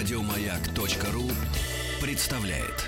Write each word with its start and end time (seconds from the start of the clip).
Радиомаяк.ру 0.00 1.28
представляет. 2.00 2.86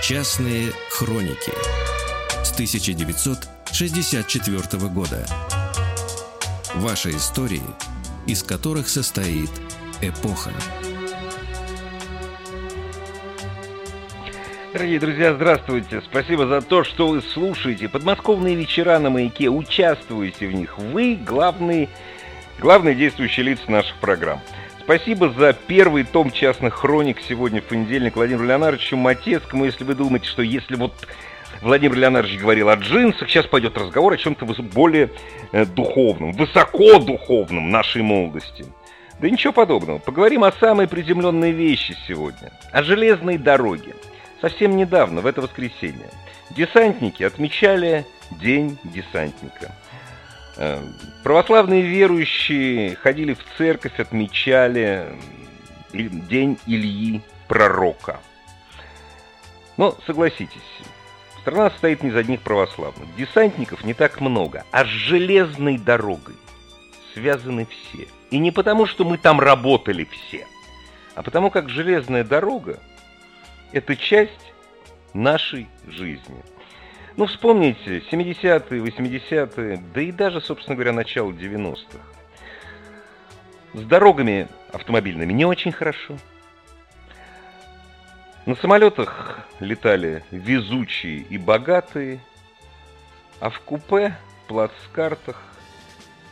Частные 0.00 0.72
хроники 0.90 1.52
с 2.44 2.52
1964 2.52 4.88
года. 4.90 5.26
Ваши 6.76 7.10
истории, 7.10 7.64
из 8.28 8.44
которых 8.44 8.88
состоит 8.88 9.50
эпоха. 10.02 10.52
Дорогие 14.72 14.98
друзья, 14.98 15.34
здравствуйте. 15.34 16.00
Спасибо 16.00 16.46
за 16.46 16.62
то, 16.62 16.82
что 16.82 17.08
вы 17.08 17.20
слушаете. 17.20 17.90
Подмосковные 17.90 18.54
вечера 18.54 18.98
на 18.98 19.10
маяке. 19.10 19.50
Участвуете 19.50 20.46
в 20.46 20.54
них. 20.54 20.78
Вы 20.78 21.14
главные, 21.14 21.90
главные 22.58 22.94
действующие 22.94 23.44
лица 23.44 23.70
наших 23.70 23.94
программ. 23.96 24.40
Спасибо 24.80 25.28
за 25.28 25.52
первый 25.52 26.04
том 26.04 26.30
частных 26.30 26.72
хроник 26.72 27.18
сегодня 27.28 27.60
в 27.60 27.64
понедельник 27.64 28.16
Владимиру 28.16 28.44
Леонардовичу 28.44 28.96
Матецкому. 28.96 29.66
Если 29.66 29.84
вы 29.84 29.94
думаете, 29.94 30.26
что 30.26 30.40
если 30.40 30.76
вот 30.76 30.94
Владимир 31.60 31.98
Леонардович 31.98 32.40
говорил 32.40 32.70
о 32.70 32.76
джинсах, 32.76 33.28
сейчас 33.28 33.44
пойдет 33.44 33.76
разговор 33.76 34.14
о 34.14 34.16
чем-то 34.16 34.46
более 34.46 35.10
э, 35.52 35.66
духовном, 35.66 36.32
высоко 36.32 36.98
духовном 36.98 37.70
нашей 37.70 38.00
молодости. 38.00 38.64
Да 39.20 39.28
ничего 39.28 39.52
подобного. 39.52 39.98
Поговорим 39.98 40.44
о 40.44 40.52
самой 40.52 40.88
приземленной 40.88 41.52
вещи 41.52 41.94
сегодня. 42.08 42.50
О 42.72 42.82
железной 42.82 43.36
дороге 43.36 43.94
совсем 44.42 44.76
недавно, 44.76 45.22
в 45.22 45.26
это 45.26 45.40
воскресенье, 45.40 46.10
десантники 46.50 47.22
отмечали 47.22 48.04
День 48.32 48.78
десантника. 48.84 49.74
Э, 50.58 50.82
православные 51.22 51.82
верующие 51.82 52.96
ходили 52.96 53.34
в 53.34 53.40
церковь, 53.56 53.98
отмечали 53.98 55.06
День 55.92 56.58
Ильи 56.66 57.22
Пророка. 57.48 58.20
Но 59.76 59.96
согласитесь, 60.06 60.60
страна 61.40 61.70
состоит 61.70 62.02
не 62.02 62.10
из 62.10 62.16
одних 62.16 62.40
православных. 62.42 63.14
Десантников 63.16 63.84
не 63.84 63.94
так 63.94 64.20
много, 64.20 64.64
а 64.70 64.84
с 64.84 64.88
железной 64.88 65.78
дорогой 65.78 66.36
связаны 67.14 67.66
все. 67.66 68.08
И 68.30 68.38
не 68.38 68.50
потому, 68.50 68.86
что 68.86 69.04
мы 69.04 69.18
там 69.18 69.40
работали 69.40 70.08
все, 70.10 70.46
а 71.14 71.22
потому 71.22 71.50
как 71.50 71.68
железная 71.68 72.24
дорога 72.24 72.80
это 73.72 73.96
часть 73.96 74.52
нашей 75.14 75.68
жизни. 75.86 76.42
Ну, 77.16 77.26
вспомните, 77.26 78.02
70-е, 78.10 78.80
80-е, 78.80 79.82
да 79.94 80.00
и 80.00 80.12
даже, 80.12 80.40
собственно 80.40 80.76
говоря, 80.76 80.92
начало 80.92 81.30
90-х. 81.30 81.98
С 83.74 83.82
дорогами 83.84 84.48
автомобильными 84.72 85.32
не 85.32 85.44
очень 85.44 85.72
хорошо. 85.72 86.16
На 88.46 88.56
самолетах 88.56 89.40
летали 89.60 90.24
везучие 90.30 91.18
и 91.18 91.38
богатые, 91.38 92.20
а 93.40 93.50
в 93.50 93.60
купе, 93.60 94.16
плацкартах 94.48 95.42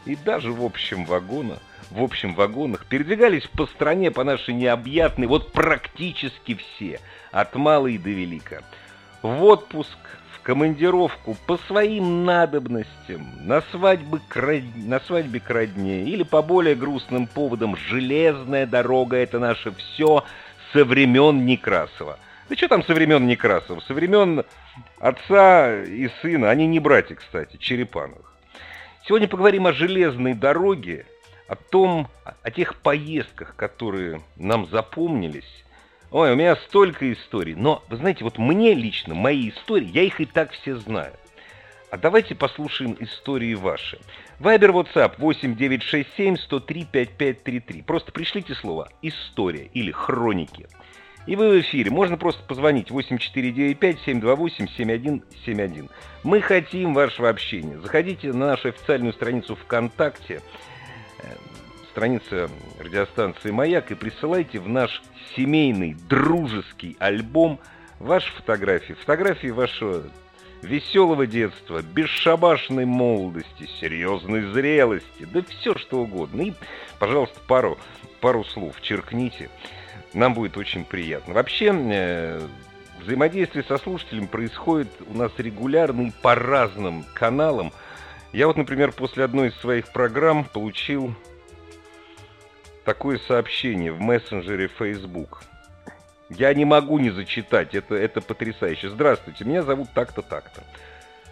и 0.06 0.16
даже 0.16 0.52
в 0.52 0.64
общем 0.64 1.04
вагонах 1.04 1.60
в 1.90 2.02
общем 2.02 2.34
вагонах, 2.34 2.86
передвигались 2.86 3.46
по 3.46 3.66
стране 3.66 4.10
по 4.10 4.24
нашей 4.24 4.54
необъятной, 4.54 5.26
вот 5.26 5.52
практически 5.52 6.54
все, 6.54 7.00
от 7.32 7.54
малой 7.54 7.98
до 7.98 8.10
велика. 8.10 8.62
В 9.22 9.44
отпуск, 9.44 9.98
в 10.32 10.40
командировку, 10.40 11.36
по 11.46 11.58
своим 11.58 12.24
надобностям, 12.24 13.26
на, 13.46 13.60
свадьбы 13.70 14.20
к 14.28 14.36
род... 14.36 14.62
на 14.76 15.00
свадьбе 15.00 15.40
к 15.40 15.50
родне 15.50 16.04
или 16.04 16.22
по 16.22 16.42
более 16.42 16.74
грустным 16.74 17.26
поводам 17.26 17.76
железная 17.76 18.66
дорога— 18.66 19.16
это 19.18 19.38
наше 19.38 19.72
все 19.72 20.24
со 20.72 20.84
времен 20.84 21.44
Некрасова. 21.44 22.18
Да 22.48 22.56
что 22.56 22.68
там 22.68 22.84
со 22.84 22.94
времен 22.94 23.26
Некрасова? 23.26 23.80
Со 23.80 23.94
времен 23.94 24.44
отца 24.98 25.82
и 25.82 26.08
сына, 26.22 26.50
они 26.50 26.66
не 26.66 26.78
братья, 26.80 27.14
кстати, 27.14 27.56
Черепановых. 27.58 28.32
Сегодня 29.06 29.28
поговорим 29.28 29.66
о 29.66 29.72
железной 29.72 30.34
дороге, 30.34 31.06
о 31.50 31.56
том, 31.56 32.06
о 32.24 32.50
тех 32.52 32.76
поездках, 32.76 33.56
которые 33.56 34.22
нам 34.36 34.66
запомнились. 34.66 35.64
Ой, 36.12 36.32
у 36.32 36.36
меня 36.36 36.54
столько 36.54 37.12
историй. 37.12 37.56
Но, 37.56 37.82
вы 37.88 37.96
знаете, 37.96 38.22
вот 38.22 38.38
мне 38.38 38.72
лично, 38.72 39.16
мои 39.16 39.48
истории, 39.48 39.90
я 39.92 40.02
их 40.02 40.20
и 40.20 40.26
так 40.26 40.52
все 40.52 40.76
знаю. 40.76 41.12
А 41.90 41.98
давайте 41.98 42.36
послушаем 42.36 42.96
истории 43.00 43.54
ваши. 43.54 43.98
Вайбер, 44.38 44.70
WhatsApp 44.70 45.14
8967 45.18 46.36
103 46.36 46.84
5533. 46.84 47.82
Просто 47.82 48.12
пришлите 48.12 48.54
слово 48.54 48.88
«история» 49.02 49.68
или 49.74 49.90
«хроники». 49.90 50.68
И 51.26 51.34
вы 51.34 51.50
в 51.50 51.60
эфире. 51.62 51.90
Можно 51.90 52.16
просто 52.16 52.44
позвонить 52.44 52.90
8495-728-7171. 52.90 55.90
Мы 56.22 56.42
хотим 56.42 56.94
вашего 56.94 57.28
общения. 57.28 57.80
Заходите 57.80 58.32
на 58.32 58.46
нашу 58.46 58.68
официальную 58.68 59.12
страницу 59.12 59.56
ВКонтакте– 59.56 60.42
страница 61.90 62.50
радиостанции 62.78 63.50
«Маяк» 63.50 63.90
и 63.90 63.94
присылайте 63.94 64.58
в 64.58 64.68
наш 64.68 65.02
семейный 65.36 65.94
дружеский 66.08 66.96
альбом 66.98 67.58
ваши 67.98 68.32
фотографии. 68.32 68.94
Фотографии 68.94 69.48
вашего 69.48 70.04
веселого 70.62 71.26
детства, 71.26 71.82
бесшабашной 71.82 72.84
молодости, 72.84 73.68
серьезной 73.80 74.52
зрелости, 74.52 75.26
да 75.32 75.42
все 75.42 75.74
что 75.76 76.02
угодно. 76.02 76.42
И, 76.42 76.52
пожалуйста, 76.98 77.40
пару, 77.46 77.78
пару 78.20 78.44
слов 78.44 78.80
черкните. 78.80 79.50
Нам 80.12 80.34
будет 80.34 80.56
очень 80.56 80.84
приятно. 80.84 81.34
Вообще, 81.34 81.72
э, 81.72 82.40
взаимодействие 83.00 83.64
со 83.64 83.78
слушателем 83.78 84.26
происходит 84.26 84.88
у 85.06 85.16
нас 85.16 85.32
регулярно 85.38 86.08
и 86.08 86.12
по 86.22 86.34
разным 86.34 87.04
каналам. 87.14 87.72
Я 88.32 88.46
вот, 88.46 88.56
например, 88.56 88.92
после 88.92 89.24
одной 89.24 89.48
из 89.48 89.56
своих 89.56 89.88
программ 89.88 90.44
получил 90.44 91.14
такое 92.84 93.18
сообщение 93.26 93.92
в 93.92 94.00
мессенджере 94.00 94.68
Facebook. 94.68 95.42
Я 96.28 96.54
не 96.54 96.64
могу 96.64 97.00
не 97.00 97.10
зачитать, 97.10 97.74
это, 97.74 97.96
это 97.96 98.20
потрясающе. 98.20 98.90
Здравствуйте, 98.90 99.44
меня 99.44 99.64
зовут 99.64 99.88
так-то, 99.92 100.22
так-то. 100.22 100.62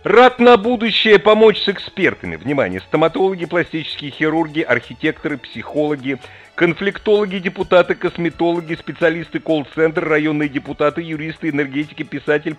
Рад 0.03 0.41
на 0.41 0.57
будущее 0.57 1.19
помочь 1.19 1.63
с 1.63 1.69
экспертами. 1.69 2.37
Внимание, 2.37 2.81
стоматологи, 2.81 3.47
пластические 3.47 4.11
хирурги, 4.11 4.61
архитекторы, 4.61 5.39
психологи, 5.39 6.19
конфликтологи, 6.57 7.39
депутаты, 7.39 7.95
косметологи, 7.95 8.75
специалисты 8.75 9.39
колл-центр, 9.39 10.05
районные 10.05 10.49
депутаты, 10.49 11.03
юристы, 11.03 11.51
энергетики, 11.51 12.03
писатель, 12.03 12.57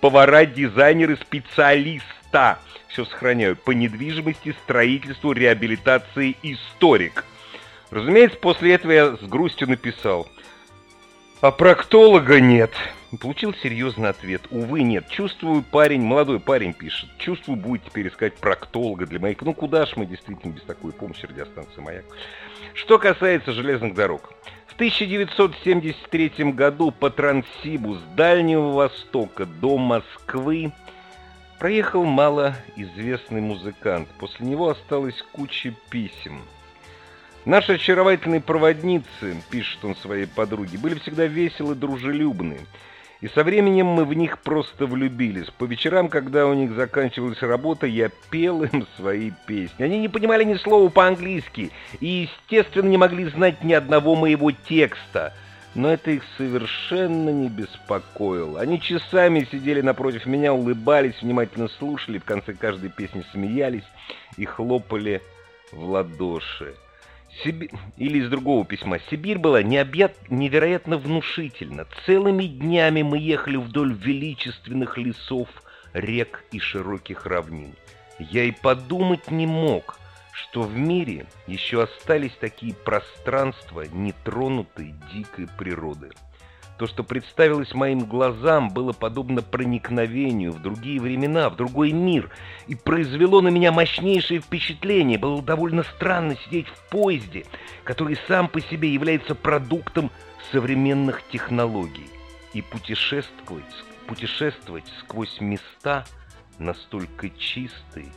повара, 0.00 0.44
дизайнеры, 0.44 1.16
специалиста. 2.28 2.58
Все 2.88 3.04
сохраняю. 3.04 3.56
По 3.56 3.72
недвижимости, 3.72 4.54
строительству, 4.64 5.32
реабилитации, 5.32 6.36
историк. 6.42 7.24
Разумеется, 7.90 8.38
после 8.38 8.74
этого 8.74 8.92
я 8.92 9.16
с 9.16 9.20
грустью 9.20 9.68
написал. 9.68 10.28
А 11.40 11.50
проктолога 11.50 12.40
нет. 12.40 12.72
Получил 13.20 13.54
серьезный 13.54 14.10
ответ. 14.10 14.42
Увы, 14.50 14.82
нет. 14.82 15.08
Чувствую, 15.08 15.62
парень, 15.62 16.02
молодой 16.02 16.40
парень 16.40 16.74
пишет. 16.74 17.08
Чувствую, 17.18 17.56
будет 17.56 17.84
теперь 17.84 18.08
искать 18.08 18.36
проктолога 18.36 19.06
для 19.06 19.18
моих... 19.18 19.40
Ну, 19.42 19.54
куда 19.54 19.86
ж 19.86 19.92
мы 19.96 20.04
действительно 20.04 20.52
без 20.52 20.62
такой 20.62 20.92
помощи 20.92 21.24
радиостанции 21.24 21.80
«Маяк». 21.80 22.04
Что 22.74 22.98
касается 22.98 23.52
железных 23.52 23.94
дорог. 23.94 24.32
В 24.66 24.74
1973 24.74 26.52
году 26.52 26.90
по 26.90 27.08
Транссибу 27.10 27.94
с 27.94 28.02
Дальнего 28.14 28.72
Востока 28.72 29.46
до 29.46 29.78
Москвы 29.78 30.72
проехал 31.58 32.04
малоизвестный 32.04 33.40
музыкант. 33.40 34.08
После 34.18 34.46
него 34.46 34.68
осталась 34.70 35.22
куча 35.32 35.74
писем– 35.90 36.42
Наши 37.48 37.76
очаровательные 37.76 38.42
проводницы, 38.42 39.42
пишет 39.48 39.82
он 39.82 39.96
своей 39.96 40.26
подруге, 40.26 40.76
были 40.76 40.98
всегда 40.98 41.24
веселы, 41.24 41.74
дружелюбны. 41.74 42.58
И 43.22 43.28
со 43.28 43.42
временем 43.42 43.86
мы 43.86 44.04
в 44.04 44.12
них 44.12 44.40
просто 44.40 44.84
влюбились. 44.84 45.48
По 45.56 45.64
вечерам, 45.64 46.10
когда 46.10 46.46
у 46.46 46.52
них 46.52 46.72
заканчивалась 46.72 47.40
работа, 47.40 47.86
я 47.86 48.10
пел 48.28 48.64
им 48.64 48.86
свои 48.96 49.32
песни. 49.46 49.82
Они 49.82 49.98
не 49.98 50.08
понимали 50.08 50.44
ни 50.44 50.56
слова 50.56 50.90
по-английски 50.90 51.70
и, 52.00 52.28
естественно, 52.28 52.88
не 52.88 52.98
могли 52.98 53.24
знать 53.30 53.64
ни 53.64 53.72
одного 53.72 54.14
моего 54.14 54.50
текста. 54.50 55.32
Но 55.78 55.92
это 55.92 56.10
их 56.10 56.24
совершенно 56.36 57.30
не 57.30 57.48
беспокоило. 57.48 58.60
Они 58.60 58.80
часами 58.80 59.46
сидели 59.48 59.80
напротив 59.80 60.26
меня, 60.26 60.52
улыбались, 60.52 61.22
внимательно 61.22 61.68
слушали, 61.68 62.18
в 62.18 62.24
конце 62.24 62.52
каждой 62.52 62.90
песни 62.90 63.24
смеялись 63.30 63.84
и 64.36 64.44
хлопали 64.44 65.22
в 65.70 65.88
ладоши. 65.88 66.74
Сибирь... 67.44 67.70
Или 67.96 68.18
из 68.18 68.28
другого 68.28 68.64
письма. 68.64 68.98
Сибирь 69.08 69.38
была 69.38 69.62
необъят... 69.62 70.16
невероятно 70.28 70.98
внушительна. 70.98 71.86
Целыми 72.06 72.46
днями 72.46 73.02
мы 73.02 73.18
ехали 73.18 73.54
вдоль 73.54 73.94
величественных 73.94 74.98
лесов, 74.98 75.48
рек 75.92 76.42
и 76.50 76.58
широких 76.58 77.24
равнин. 77.24 77.72
Я 78.18 78.42
и 78.42 78.50
подумать 78.50 79.30
не 79.30 79.46
мог, 79.46 79.96
что 80.38 80.62
в 80.62 80.76
мире 80.76 81.26
еще 81.46 81.82
остались 81.82 82.36
такие 82.40 82.74
пространства 82.74 83.82
нетронутой 83.92 84.94
дикой 85.12 85.48
природы. 85.58 86.10
То, 86.78 86.86
что 86.86 87.02
представилось 87.02 87.74
моим 87.74 88.04
глазам, 88.04 88.70
было 88.70 88.92
подобно 88.92 89.42
проникновению 89.42 90.52
в 90.52 90.62
другие 90.62 91.00
времена, 91.00 91.50
в 91.50 91.56
другой 91.56 91.90
мир, 91.90 92.30
и 92.68 92.76
произвело 92.76 93.40
на 93.40 93.48
меня 93.48 93.72
мощнейшее 93.72 94.40
впечатление. 94.40 95.18
Было 95.18 95.42
довольно 95.42 95.82
странно 95.82 96.36
сидеть 96.44 96.68
в 96.68 96.88
поезде, 96.88 97.44
который 97.82 98.16
сам 98.28 98.46
по 98.46 98.60
себе 98.60 98.92
является 98.92 99.34
продуктом 99.34 100.12
современных 100.52 101.26
технологий, 101.32 102.08
и 102.54 102.62
путешествовать, 102.62 103.64
путешествовать 104.06 104.86
сквозь 105.00 105.40
места 105.40 106.04
настолько 106.60 107.28
чистые 107.28 108.12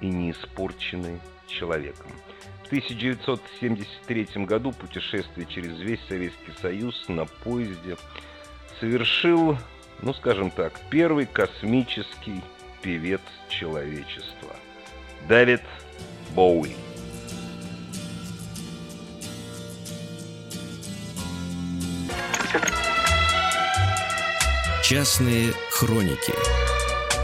и 0.00 0.06
не 0.06 0.30
испорченные 0.30 1.18
человеком. 1.48 2.10
В 2.64 2.66
1973 2.66 4.44
году 4.44 4.72
путешествие 4.72 5.46
через 5.46 5.78
весь 5.78 6.00
Советский 6.08 6.52
Союз 6.60 7.08
на 7.08 7.24
поезде 7.24 7.96
совершил, 8.80 9.56
ну 10.02 10.12
скажем 10.14 10.50
так, 10.50 10.72
первый 10.90 11.26
космический 11.26 12.42
певец 12.82 13.20
человечества– 13.48 14.56
Дэвид 15.28 15.62
Боуи. 16.34 16.74
Частные 24.84 25.52
хроники 25.72 26.32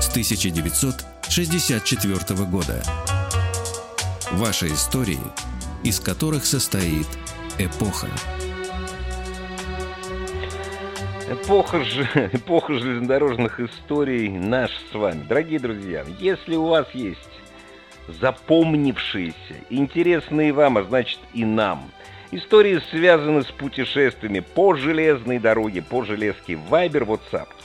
с 0.00 0.08
1964 0.08 2.44
года. 2.46 2.82
Ваши 4.36 4.68
истории, 4.68 5.20
из 5.84 6.00
которых 6.00 6.46
состоит 6.46 7.06
эпоха. 7.58 8.08
Эпоха, 11.30 11.84
ж... 11.84 12.06
эпоха 12.32 12.72
железнодорожных 12.72 13.60
историй 13.60 14.30
наш 14.30 14.70
с 14.90 14.94
вами. 14.94 15.22
Дорогие 15.28 15.58
друзья, 15.58 16.06
если 16.18 16.56
у 16.56 16.64
вас 16.64 16.86
есть 16.94 17.20
запомнившиеся, 18.08 19.36
интересные 19.68 20.54
вам, 20.54 20.78
а 20.78 20.84
значит 20.84 21.20
и 21.34 21.44
нам, 21.44 21.90
истории 22.30 22.80
связаны 22.90 23.42
с 23.42 23.50
путешествиями 23.50 24.40
по 24.40 24.74
железной 24.74 25.40
дороге, 25.40 25.82
по 25.82 26.04
железке, 26.04 26.56
Вайбер, 26.56 27.02
WhatsApp– 27.02 27.48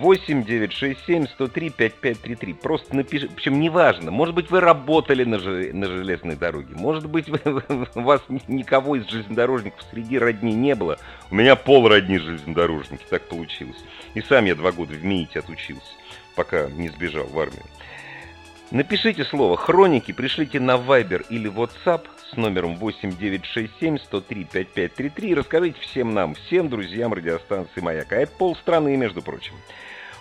8 0.00 0.44
967 0.44 1.26
103 1.26 1.70
5533. 1.70 2.52
Просто 2.54 2.96
напишите, 2.96 3.32
причем 3.34 3.60
неважно, 3.60 4.10
может 4.10 4.34
быть 4.34 4.50
вы 4.50 4.60
работали 4.60 5.24
на, 5.24 5.38
же, 5.38 5.72
на 5.72 5.86
железной 5.86 6.36
дороге, 6.36 6.74
может 6.74 7.08
быть 7.08 7.28
вы, 7.44 7.62
у 7.94 8.00
вас 8.00 8.22
никого 8.48 8.96
из 8.96 9.08
железнодорожников 9.08 9.82
среди 9.90 10.18
родни 10.18 10.52
не 10.52 10.74
было. 10.74 10.98
У 11.30 11.34
меня 11.34 11.56
пол 11.56 11.88
родни 11.88 12.18
железнодорожники, 12.18 13.04
так 13.08 13.28
получилось. 13.28 13.82
И 14.14 14.20
сам 14.20 14.44
я 14.44 14.54
два 14.54 14.72
года 14.72 14.94
в 14.94 15.04
МИИТе 15.04 15.40
отучился, 15.40 15.92
пока 16.34 16.68
не 16.70 16.88
сбежал 16.88 17.26
в 17.26 17.38
армию. 17.38 17.64
Напишите 18.70 19.24
слово 19.24 19.56
«Хроники», 19.56 20.12
пришлите 20.12 20.58
на 20.58 20.72
Viber 20.76 21.24
или 21.28 21.50
WhatsApp 21.50 22.06
с 22.34 22.36
номером 22.36 22.76
8967 22.76 23.98
103 23.98 24.44
5533 24.44 25.28
и 25.28 25.34
расскажите 25.34 25.80
всем 25.80 26.14
нам, 26.14 26.34
всем 26.34 26.68
друзьям 26.68 27.14
радиостанции 27.14 27.80
«Маяк». 27.80 28.12
А 28.12 28.16
это 28.16 28.32
полстраны, 28.36 28.96
между 28.96 29.22
прочим. 29.22 29.54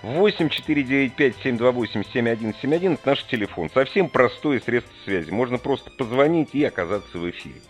8495-728-7171– 0.03 2.93
это 2.95 3.09
наш 3.09 3.23
телефон. 3.25 3.69
Совсем 3.73 4.07
простое 4.09 4.59
средство 4.59 4.93
связи. 5.05 5.31
Можно 5.31 5.57
просто 5.57 5.89
позвонить 5.91 6.49
и 6.53 6.63
оказаться 6.63 7.17
в 7.17 7.27
эфире. 7.29 7.61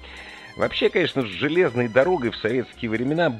Вообще, 0.57 0.89
конечно, 0.89 1.21
с 1.21 1.27
железной 1.27 1.87
дорогой 1.87 2.31
в 2.31 2.37
советские 2.37 2.91
времена 2.91 3.39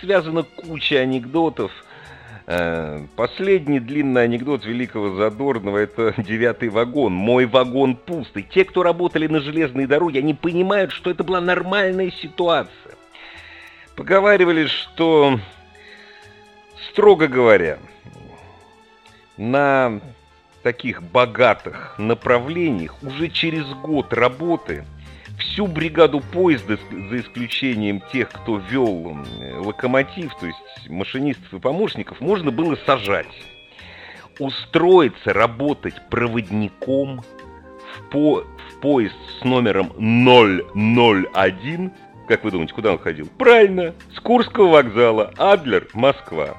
связана 0.00 0.42
куча 0.42 0.96
анекдотов– 0.96 1.70
последний 2.46 3.80
длинный 3.80 4.24
анекдот 4.24 4.64
великого 4.64 5.16
Задорнова– 5.16 5.78
это 5.78 6.14
девятый 6.18 6.68
вагон. 6.68 7.12
Мой 7.12 7.46
вагон 7.46 7.96
пустый. 7.96 8.42
Те, 8.42 8.64
кто 8.64 8.82
работали 8.82 9.26
на 9.26 9.40
железной 9.40 9.86
дороге, 9.86 10.20
они 10.20 10.34
понимают, 10.34 10.92
что 10.92 11.10
это 11.10 11.24
была 11.24 11.40
нормальная 11.40 12.10
ситуация. 12.10 12.94
Поговаривали, 13.96 14.66
что, 14.66 15.38
строго 16.90 17.28
говоря, 17.28 17.78
на 19.36 20.00
таких 20.62 21.02
богатых 21.02 21.94
направлениях 21.98 23.02
уже 23.02 23.28
через 23.28 23.64
год 23.74 24.12
работы– 24.12 24.84
всю 25.38 25.66
бригаду 25.66 26.20
поезда, 26.20 26.78
за 27.10 27.20
исключением 27.20 28.02
тех, 28.12 28.28
кто 28.28 28.58
вел 28.58 29.18
локомотив, 29.58 30.34
то 30.40 30.46
есть 30.46 30.58
машинистов 30.88 31.52
и 31.52 31.58
помощников, 31.58 32.20
можно 32.20 32.50
было 32.50 32.76
сажать. 32.86 33.26
Устроиться, 34.38 35.32
работать 35.32 35.94
проводником 36.10 37.22
в, 37.22 38.10
по, 38.10 38.40
в 38.40 38.80
поезд 38.80 39.14
с 39.40 39.44
номером 39.44 39.92
001, 39.98 41.92
как 42.26 42.42
вы 42.42 42.50
думаете, 42.50 42.74
куда 42.74 42.92
он 42.92 42.98
ходил? 42.98 43.28
Правильно, 43.38 43.94
с 44.14 44.20
Курского 44.20 44.68
вокзала, 44.68 45.32
Адлер, 45.36 45.88
Москва 45.92 46.56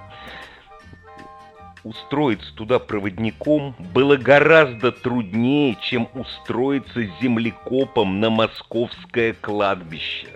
устроиться 1.86 2.54
туда 2.56 2.80
проводником 2.80 3.76
было 3.94 4.18
гораздо 4.18 4.92
труднее, 4.92 5.78
чем 5.82 6.10
устроиться 6.14 7.04
землекопом 7.22 8.20
на 8.20 8.30
московское 8.30 9.34
кладбище. 9.40 10.28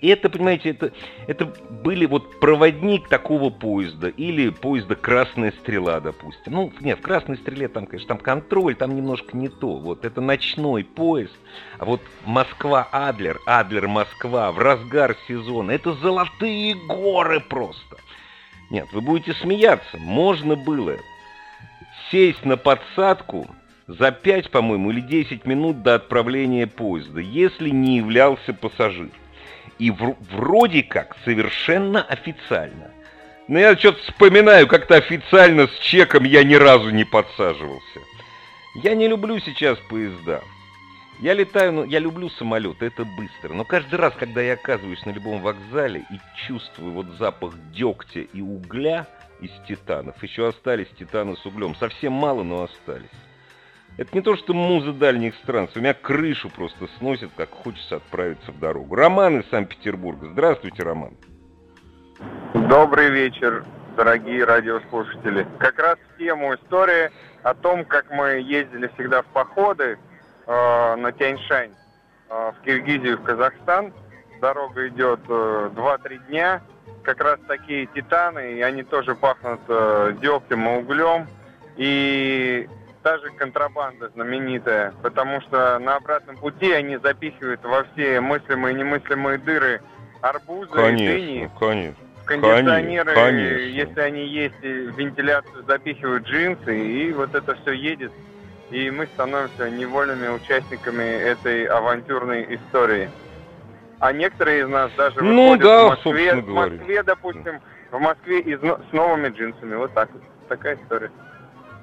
И 0.00 0.08
это, 0.08 0.30
понимаете, 0.30 0.70
это, 0.70 0.92
это 1.26 1.52
были 1.68 2.06
вот 2.06 2.38
проводник 2.38 3.08
такого 3.08 3.50
поезда 3.50 4.08
или 4.08 4.48
поезда 4.48 4.94
«Красная 4.94 5.52
стрела», 5.60 5.98
допустим. 6.00 6.52
Ну, 6.52 6.72
нет, 6.80 7.00
в 7.00 7.02
«Красной 7.02 7.36
стреле» 7.36 7.66
там, 7.66 7.86
конечно, 7.86 8.08
там 8.08 8.18
контроль, 8.18 8.76
там 8.76 8.94
немножко 8.94 9.36
не 9.36 9.48
то. 9.48 9.76
Вот 9.76 10.04
это 10.04 10.20
ночной 10.20 10.84
поезд, 10.84 11.36
а 11.78 11.84
вот 11.84 12.00
Москва-Адлер, 12.24 13.40
Адлер-Москва 13.44 14.52
в 14.52 14.58
разгар 14.58 15.16
сезона, 15.26 15.72
это 15.72 15.92
золотые 15.94 16.76
горы 16.76 17.40
просто. 17.40 17.96
Нет, 18.70 18.86
вы 18.92 19.00
будете 19.00 19.34
смеяться. 19.34 19.96
Можно 19.98 20.56
было 20.56 20.96
сесть 22.10 22.44
на 22.44 22.56
подсадку 22.56 23.46
за 23.86 24.12
5, 24.12 24.50
по-моему, 24.50 24.90
или 24.90 25.00
10 25.00 25.46
минут 25.46 25.82
до 25.82 25.94
отправления 25.94 26.66
поезда, 26.66 27.20
если 27.20 27.70
не 27.70 27.96
являлся 27.96 28.52
пассажир. 28.52 29.08
И 29.78 29.90
в- 29.90 30.16
вроде 30.30 30.82
как 30.82 31.16
совершенно 31.24 32.02
официально. 32.02 32.90
Но 33.46 33.58
я 33.58 33.76
что-то 33.76 34.02
вспоминаю, 34.02 34.66
как-то 34.66 34.96
официально 34.96 35.66
с 35.68 35.78
чеком 35.78 36.24
я 36.24 36.44
ни 36.44 36.54
разу 36.54 36.90
не 36.90 37.04
подсаживался. 37.04 38.00
Я 38.82 38.94
не 38.94 39.08
люблю 39.08 39.38
сейчас 39.40 39.78
поезда. 39.88 40.42
Я 41.20 41.34
летаю, 41.34 41.72
ну, 41.72 41.84
я 41.84 41.98
люблю 41.98 42.28
самолет, 42.28 42.80
это 42.80 43.04
быстро. 43.04 43.52
Но 43.52 43.64
каждый 43.64 43.96
раз, 43.96 44.14
когда 44.16 44.40
я 44.40 44.52
оказываюсь 44.52 45.04
на 45.04 45.10
любом 45.10 45.42
вокзале 45.42 46.04
и 46.10 46.20
чувствую 46.46 46.92
вот 46.92 47.06
запах 47.18 47.54
дегтя 47.72 48.20
и 48.20 48.40
угля 48.40 49.04
из 49.40 49.50
титанов, 49.66 50.22
еще 50.22 50.46
остались 50.46 50.88
титаны 50.96 51.36
с 51.36 51.44
углем, 51.44 51.74
совсем 51.74 52.12
мало, 52.12 52.44
но 52.44 52.62
остались. 52.62 53.10
Это 53.96 54.14
не 54.14 54.20
то, 54.20 54.36
что 54.36 54.54
муза 54.54 54.92
дальних 54.92 55.34
стран, 55.36 55.68
у 55.74 55.78
меня 55.80 55.92
крышу 55.92 56.50
просто 56.50 56.86
сносит, 56.98 57.30
как 57.36 57.50
хочется 57.50 57.96
отправиться 57.96 58.52
в 58.52 58.60
дорогу. 58.60 58.94
Роман 58.94 59.40
из 59.40 59.50
Санкт-Петербурга. 59.50 60.28
Здравствуйте, 60.30 60.84
Роман. 60.84 61.14
Добрый 62.54 63.10
вечер, 63.10 63.64
дорогие 63.96 64.44
радиослушатели. 64.44 65.48
Как 65.58 65.80
раз 65.80 65.98
в 66.14 66.18
тему 66.18 66.54
истории 66.54 67.10
о 67.42 67.54
том, 67.54 67.84
как 67.84 68.08
мы 68.12 68.40
ездили 68.40 68.88
всегда 68.94 69.22
в 69.22 69.26
походы, 69.26 69.98
э, 70.48 70.96
на 70.96 71.12
Тяньшань 71.12 71.70
э, 72.28 72.52
в 72.58 72.64
Киргизию, 72.64 73.18
в 73.18 73.22
Казахстан. 73.22 73.92
Дорога 74.40 74.88
идет 74.88 75.20
э, 75.28 75.70
2-3 75.74 76.26
дня. 76.28 76.62
Как 77.04 77.20
раз 77.22 77.38
такие 77.46 77.86
титаны, 77.86 78.54
и 78.54 78.62
они 78.62 78.82
тоже 78.82 79.14
пахнут 79.14 79.60
э, 79.68 80.14
дегтем 80.20 80.68
и 80.68 80.78
углем. 80.78 81.28
И 81.76 82.68
та 83.02 83.18
же 83.18 83.30
контрабанда 83.30 84.10
знаменитая, 84.10 84.92
потому 85.02 85.40
что 85.42 85.78
на 85.78 85.96
обратном 85.96 86.36
пути 86.36 86.72
они 86.72 86.96
запихивают 86.96 87.62
во 87.62 87.84
все 87.84 88.20
мыслимые 88.20 88.74
и 88.74 88.78
немыслимые 88.78 89.38
дыры 89.38 89.80
арбузы 90.20 90.72
конечно, 90.72 91.04
и 91.04 91.16
дыни. 91.16 91.50
Конечно. 91.58 92.04
Кондиционеры, 92.24 93.14
конечно. 93.14 93.58
если 93.58 94.00
они 94.00 94.26
есть, 94.26 94.56
и 94.60 94.68
вентиляцию 94.68 95.64
запихивают 95.66 96.24
джинсы, 96.24 96.78
и 96.78 97.12
вот 97.12 97.34
это 97.34 97.54
все 97.62 97.72
едет 97.72 98.12
и 98.70 98.90
мы 98.90 99.06
становимся 99.06 99.70
невольными 99.70 100.28
участниками 100.28 101.04
этой 101.04 101.64
авантюрной 101.64 102.54
истории. 102.54 103.10
А 104.00 104.12
некоторые 104.12 104.62
из 104.62 104.68
нас 104.68 104.90
даже 104.96 105.22
ну, 105.22 105.52
выходят 105.52 105.62
да, 105.62 105.84
в 105.84 105.88
Москве, 105.88 106.34
в 106.34 106.48
Москве, 106.48 107.02
допустим, 107.02 107.60
в 107.90 107.98
Москве 107.98 108.40
и 108.40 108.56
с 108.56 108.92
новыми 108.92 109.28
джинсами. 109.28 109.74
Вот 109.74 109.92
так 109.94 110.12
вот. 110.12 110.22
Такая 110.48 110.76
история. 110.76 111.10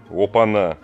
Опа-на. 0.09 0.77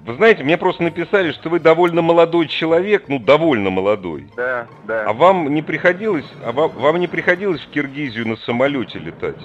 Вы 0.00 0.14
знаете, 0.14 0.44
мне 0.44 0.56
просто 0.56 0.82
написали, 0.82 1.32
что 1.32 1.50
вы 1.50 1.60
довольно 1.60 2.00
молодой 2.00 2.46
человек, 2.46 3.04
ну, 3.08 3.18
довольно 3.18 3.70
молодой. 3.70 4.28
Да, 4.34 4.66
да. 4.86 5.04
А 5.04 5.12
вам 5.12 5.52
не 5.52 5.62
приходилось, 5.62 6.24
а 6.44 6.52
вам, 6.52 6.70
вам 6.70 6.98
не 6.98 7.06
приходилось 7.06 7.60
в 7.60 7.70
Киргизию 7.70 8.26
на 8.26 8.36
самолете 8.36 8.98
летать? 8.98 9.40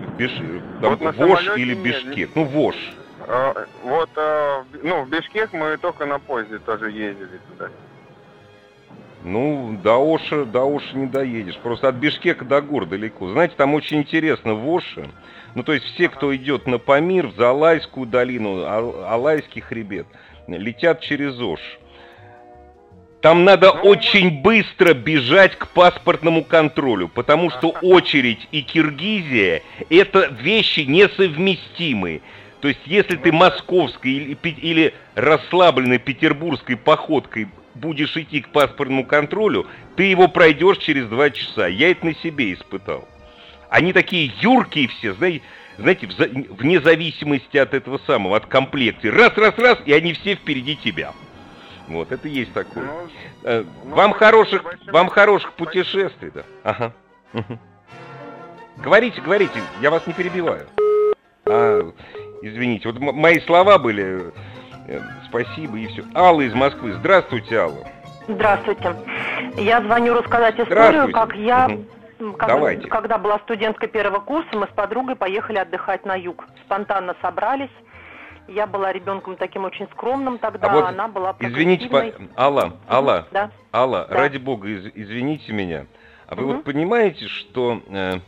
В 0.00 0.16
Биш... 0.16 0.32
Там, 0.80 0.96
Вот 0.96 1.00
на 1.00 1.10
Вош 1.12 1.56
или 1.56 1.74
нет, 1.74 1.82
Бишкек? 1.82 2.30
Ну, 2.34 2.44
Вош. 2.44 2.76
А, 3.26 3.66
Вот, 3.82 4.10
а, 4.16 4.64
ну, 4.82 5.04
в 5.04 5.08
Бишкек 5.10 5.52
мы 5.52 5.76
только 5.76 6.06
на 6.06 6.18
поезде 6.18 6.58
тоже 6.58 6.90
ездили 6.90 7.40
туда. 7.50 7.70
Ну, 9.22 9.78
до 9.82 9.96
Оша, 10.14 10.44
до 10.44 10.64
Оша 10.66 10.96
не 10.96 11.06
доедешь. 11.06 11.56
Просто 11.56 11.88
от 11.88 11.94
Бишкека 11.94 12.44
до 12.44 12.60
гор 12.60 12.84
далеко. 12.86 13.30
Знаете, 13.30 13.54
там 13.56 13.74
очень 13.74 13.98
интересно 13.98 14.54
в 14.54 14.68
Оше. 14.68 15.08
Ну, 15.54 15.62
то 15.62 15.72
есть 15.72 15.86
все, 15.86 16.08
кто 16.08 16.34
идет 16.36 16.66
на 16.66 16.78
Памир, 16.78 17.28
в 17.28 17.36
Залайскую 17.36 18.06
долину, 18.06 18.64
Ал- 18.64 19.04
Алайский 19.06 19.62
хребет, 19.62 20.06
летят 20.46 21.00
через 21.00 21.40
Ош. 21.40 21.60
Там 23.22 23.44
надо 23.44 23.72
Ну, 23.72 23.88
очень 23.88 24.42
быстро 24.42 24.92
бежать 24.92 25.56
к 25.56 25.68
паспортному 25.68 26.44
контролю, 26.44 27.08
потому 27.08 27.48
что 27.48 27.68
очередь 27.80 28.46
и 28.52 28.60
Киргизия– 28.60 29.62
это 29.88 30.26
вещи 30.26 30.80
несовместимые. 30.80 32.20
То 32.64 32.68
есть, 32.68 32.80
если 32.86 33.16
ты 33.16 33.30
московской 33.30 34.10
или, 34.10 34.38
или 34.42 34.94
расслабленной 35.16 35.98
петербургской 35.98 36.78
походкой 36.78 37.48
будешь 37.74 38.16
идти 38.16 38.40
к 38.40 38.48
паспортному 38.48 39.04
контролю, 39.04 39.66
ты 39.96 40.04
его 40.04 40.28
пройдешь 40.28 40.78
через 40.78 41.06
два 41.08 41.28
часа. 41.28 41.66
Я 41.66 41.90
это 41.90 42.06
на 42.06 42.14
себе 42.14 42.54
испытал. 42.54 43.06
Они 43.68 43.92
такие 43.92 44.32
юркие 44.40 44.88
все, 44.88 45.12
знаете, 45.12 45.42
знаете, 45.76 46.08
вне 46.08 46.80
зависимости 46.80 47.58
от 47.58 47.74
этого 47.74 47.98
самого, 48.06 48.38
от 48.38 48.46
комплекции. 48.46 49.08
Раз, 49.08 49.36
раз, 49.36 49.58
раз, 49.58 49.78
и 49.84 49.92
они 49.92 50.14
все 50.14 50.34
впереди 50.36 50.74
тебя. 50.74 51.12
Вот, 51.86 52.12
это 52.12 52.28
есть 52.28 52.54
такое. 52.54 52.84
Ну, 52.84 53.08
Э, 53.42 53.62
ну, 53.84 53.94
вам 53.94 54.12
большим- 54.12 54.18
хороших, 54.18 54.62
большим- 54.62 54.90
вам 54.90 55.08
хороших 55.08 55.52
путешествий, 55.52 56.30
да. 56.34 56.44
Ага. 56.62 56.94
Говорите, 58.78 59.20
говорите, 59.20 59.60
я 59.82 59.90
вас 59.90 60.06
не 60.06 60.14
перебиваю. 60.14 60.66
А, 61.46 61.92
извините, 62.48 62.90
вот 62.90 62.98
мои 63.00 63.40
слова 63.40 63.78
были. 63.78 64.32
э, 64.86 65.00
Спасибо 65.28 65.78
и 65.78 65.86
все. 65.88 66.04
Алла 66.14 66.42
из 66.42 66.54
Москвы. 66.54 66.92
Здравствуйте, 66.92 67.58
Алла. 67.58 67.88
Здравствуйте. 68.28 68.94
Я 69.56 69.82
звоню 69.82 70.14
рассказать 70.14 70.58
историю, 70.60 71.10
как 71.10 71.34
я, 71.34 71.68
м, 72.20 72.34
как- 72.34 72.48
Давайте. 72.48 72.86
когда 72.88 73.18
была 73.18 73.38
студенткой 73.40 73.88
первого 73.88 74.20
курса, 74.20 74.48
мы 74.56 74.66
с 74.66 74.70
подругой 74.70 75.16
поехали 75.16 75.58
отдыхать 75.58 76.04
на 76.06 76.14
юг. 76.14 76.46
Спонтанно 76.64 77.16
собрались. 77.20 77.70
Я 78.46 78.66
была 78.66 78.92
ребенком 78.92 79.36
таким 79.36 79.64
очень 79.64 79.86
скромным 79.92 80.38
тогда, 80.38 80.68
А 80.68 80.74
вот 80.74 80.84
она 80.84 81.08
была 81.08 81.34
Извините, 81.40 81.88
по-. 81.88 82.04
Алла, 82.36 82.74
Алла, 82.88 83.26
Да. 83.32 83.50
Алла, 83.72 84.06
Да. 84.08 84.16
ради 84.16 84.36
бога, 84.36 84.68
из- 84.68 84.92
извините 84.94 85.52
меня. 85.52 85.86
А 86.28 86.34
вы 86.34 86.42
Мгм. 86.42 86.52
вот 86.56 86.64
понимаете, 86.64 87.26
что 87.26 87.80
э, 87.88 88.18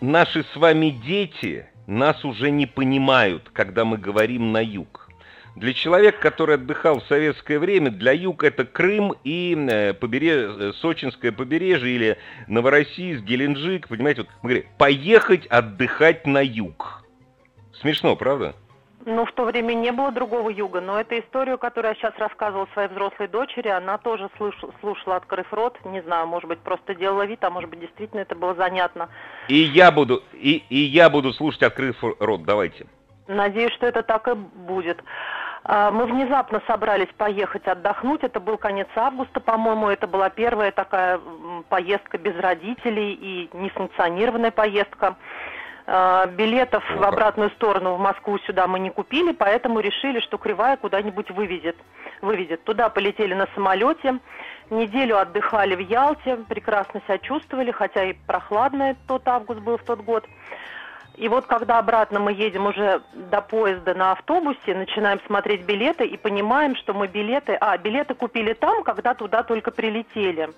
наши 0.00 0.44
с 0.44 0.56
вами 0.56 0.90
дети 0.90 1.66
нас 1.90 2.24
уже 2.24 2.50
не 2.50 2.66
понимают, 2.66 3.50
когда 3.52 3.84
мы 3.84 3.98
говорим 3.98 4.52
на 4.52 4.62
юг. 4.62 5.08
Для 5.56 5.74
человека, 5.74 6.18
который 6.20 6.54
отдыхал 6.54 7.00
в 7.00 7.06
советское 7.06 7.58
время, 7.58 7.90
для 7.90 8.12
юг 8.12 8.44
это 8.44 8.64
Крым 8.64 9.14
и 9.24 9.54
э, 9.54 9.92
побере- 9.94 10.70
э, 10.70 10.72
Сочинское 10.74 11.32
побережье 11.32 11.90
или 11.90 12.18
Новороссийск, 12.46 13.24
Геленджик, 13.24 13.88
понимаете, 13.88 14.22
вот 14.22 14.30
мы 14.42 14.50
говорим, 14.50 14.70
поехать 14.78 15.46
отдыхать 15.46 16.26
на 16.26 16.40
юг. 16.40 17.04
Смешно, 17.80 18.14
правда? 18.14 18.54
Ну, 19.06 19.24
в 19.24 19.32
то 19.32 19.44
время 19.44 19.72
не 19.72 19.92
было 19.92 20.12
другого 20.12 20.50
юга, 20.50 20.80
но 20.80 21.00
эту 21.00 21.18
историю, 21.18 21.56
которую 21.56 21.90
я 21.90 21.94
сейчас 21.94 22.12
рассказывала 22.18 22.68
своей 22.74 22.88
взрослой 22.88 23.28
дочери, 23.28 23.68
она 23.68 23.96
тоже 23.96 24.28
слыш- 24.38 24.70
слушала, 24.80 25.16
открыв 25.16 25.50
рот. 25.52 25.78
Не 25.84 26.02
знаю, 26.02 26.26
может 26.26 26.48
быть, 26.48 26.58
просто 26.58 26.94
делала 26.94 27.24
вид, 27.24 27.42
а 27.42 27.50
может 27.50 27.70
быть, 27.70 27.80
действительно 27.80 28.20
это 28.20 28.34
было 28.34 28.54
занятно. 28.54 29.08
И 29.48 29.54
я 29.54 29.90
буду, 29.90 30.22
и, 30.34 30.62
и 30.68 30.76
я 30.76 31.08
буду 31.08 31.32
слушать, 31.32 31.62
открыв 31.62 31.96
рот, 32.18 32.42
давайте. 32.44 32.86
Надеюсь, 33.26 33.72
что 33.72 33.86
это 33.86 34.02
так 34.02 34.28
и 34.28 34.34
будет. 34.34 35.02
А, 35.64 35.90
Мы 35.90 36.04
внезапно 36.06 36.60
собрались 36.66 37.08
поехать 37.16 37.66
отдохнуть. 37.66 38.22
Это 38.22 38.40
был 38.40 38.58
конец 38.58 38.88
августа, 38.96 39.40
по-моему. 39.40 39.88
Это 39.88 40.06
была 40.06 40.28
первая 40.30 40.72
такая 40.72 41.20
поездка 41.68 42.18
без 42.18 42.36
родителей 42.38 43.12
и 43.12 43.50
несанкционированная 43.52 44.50
поездка. 44.50 45.16
Билетов 45.90 46.84
О, 46.88 46.98
в 46.98 47.02
обратную 47.02 47.50
сторону 47.50 47.94
в 47.94 47.98
Москву 47.98 48.38
сюда 48.46 48.68
мы 48.68 48.78
не 48.78 48.90
купили, 48.90 49.32
поэтому 49.32 49.80
решили, 49.80 50.20
что 50.20 50.38
Кривая 50.38 50.76
куда-нибудь 50.76 51.32
вывезет. 51.32 51.76
вывезет. 52.22 52.62
Туда 52.62 52.88
полетели 52.90 53.34
на 53.34 53.48
самолете. 53.56 54.20
Неделю 54.70 55.18
отдыхали 55.18 55.74
в 55.74 55.80
Ялте, 55.80 56.36
прекрасно 56.48 57.00
себя 57.00 57.18
чувствовали, 57.18 57.72
хотя 57.72 58.04
и 58.04 58.12
прохладный 58.12 58.96
тот 59.08 59.26
август 59.26 59.60
был 59.62 59.78
в 59.78 59.82
тот 59.82 60.00
год. 60.00 60.24
И 61.16 61.26
вот 61.26 61.46
когда 61.46 61.80
обратно 61.80 62.20
мы 62.20 62.34
едем 62.34 62.66
уже 62.66 63.02
до 63.12 63.40
поезда 63.40 63.94
на 63.94 64.12
автобусе, 64.12 64.74
начинаем 64.74 65.20
смотреть 65.26 65.64
билеты 65.64 66.06
и 66.06 66.16
понимаем, 66.16 66.76
что 66.76 66.94
мы 66.94 67.08
билеты... 67.08 67.54
А, 67.60 67.76
билеты 67.76 68.14
купили 68.14 68.52
там, 68.52 68.84
когда 68.84 69.14
туда 69.14 69.42
только 69.42 69.72
прилетели. 69.72 70.50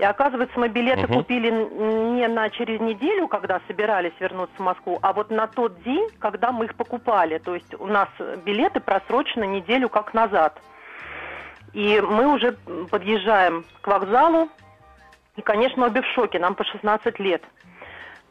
И 0.00 0.02
оказывается, 0.02 0.58
мы 0.58 0.68
билеты 0.68 1.02
Мгм. 1.02 1.12
купили 1.12 1.50
не 1.50 2.26
на 2.26 2.48
через 2.48 2.80
неделю, 2.80 3.28
когда 3.28 3.60
собирались 3.68 4.14
вернуться 4.18 4.56
в 4.56 4.60
Москву, 4.60 4.98
а 5.02 5.12
вот 5.12 5.30
на 5.30 5.46
тот 5.46 5.82
день, 5.82 6.08
когда 6.18 6.52
мы 6.52 6.64
их 6.64 6.74
покупали. 6.74 7.36
То 7.36 7.54
есть 7.54 7.74
у 7.78 7.86
нас 7.86 8.08
билеты 8.46 8.80
просрочены 8.80 9.44
неделю 9.44 9.90
как 9.90 10.14
назад. 10.14 10.58
И 11.74 12.00
мы 12.00 12.28
уже 12.28 12.56
подъезжаем 12.90 13.66
к 13.82 13.86
вокзалу, 13.88 14.48
и, 15.36 15.42
конечно, 15.42 15.84
обе 15.84 16.00
в 16.00 16.06
шоке, 16.14 16.38
нам 16.38 16.54
по 16.54 16.64
16 16.64 17.18
лет. 17.20 17.42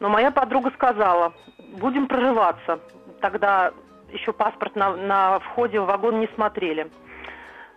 Но 0.00 0.08
моя 0.08 0.32
подруга 0.32 0.72
сказала, 0.72 1.34
будем 1.78 2.08
прорываться. 2.08 2.80
Тогда 3.20 3.70
еще 4.12 4.32
паспорт 4.32 4.74
на, 4.74 4.96
на 4.96 5.38
входе 5.38 5.78
в 5.78 5.86
вагон 5.86 6.18
не 6.18 6.26
смотрели. 6.34 6.90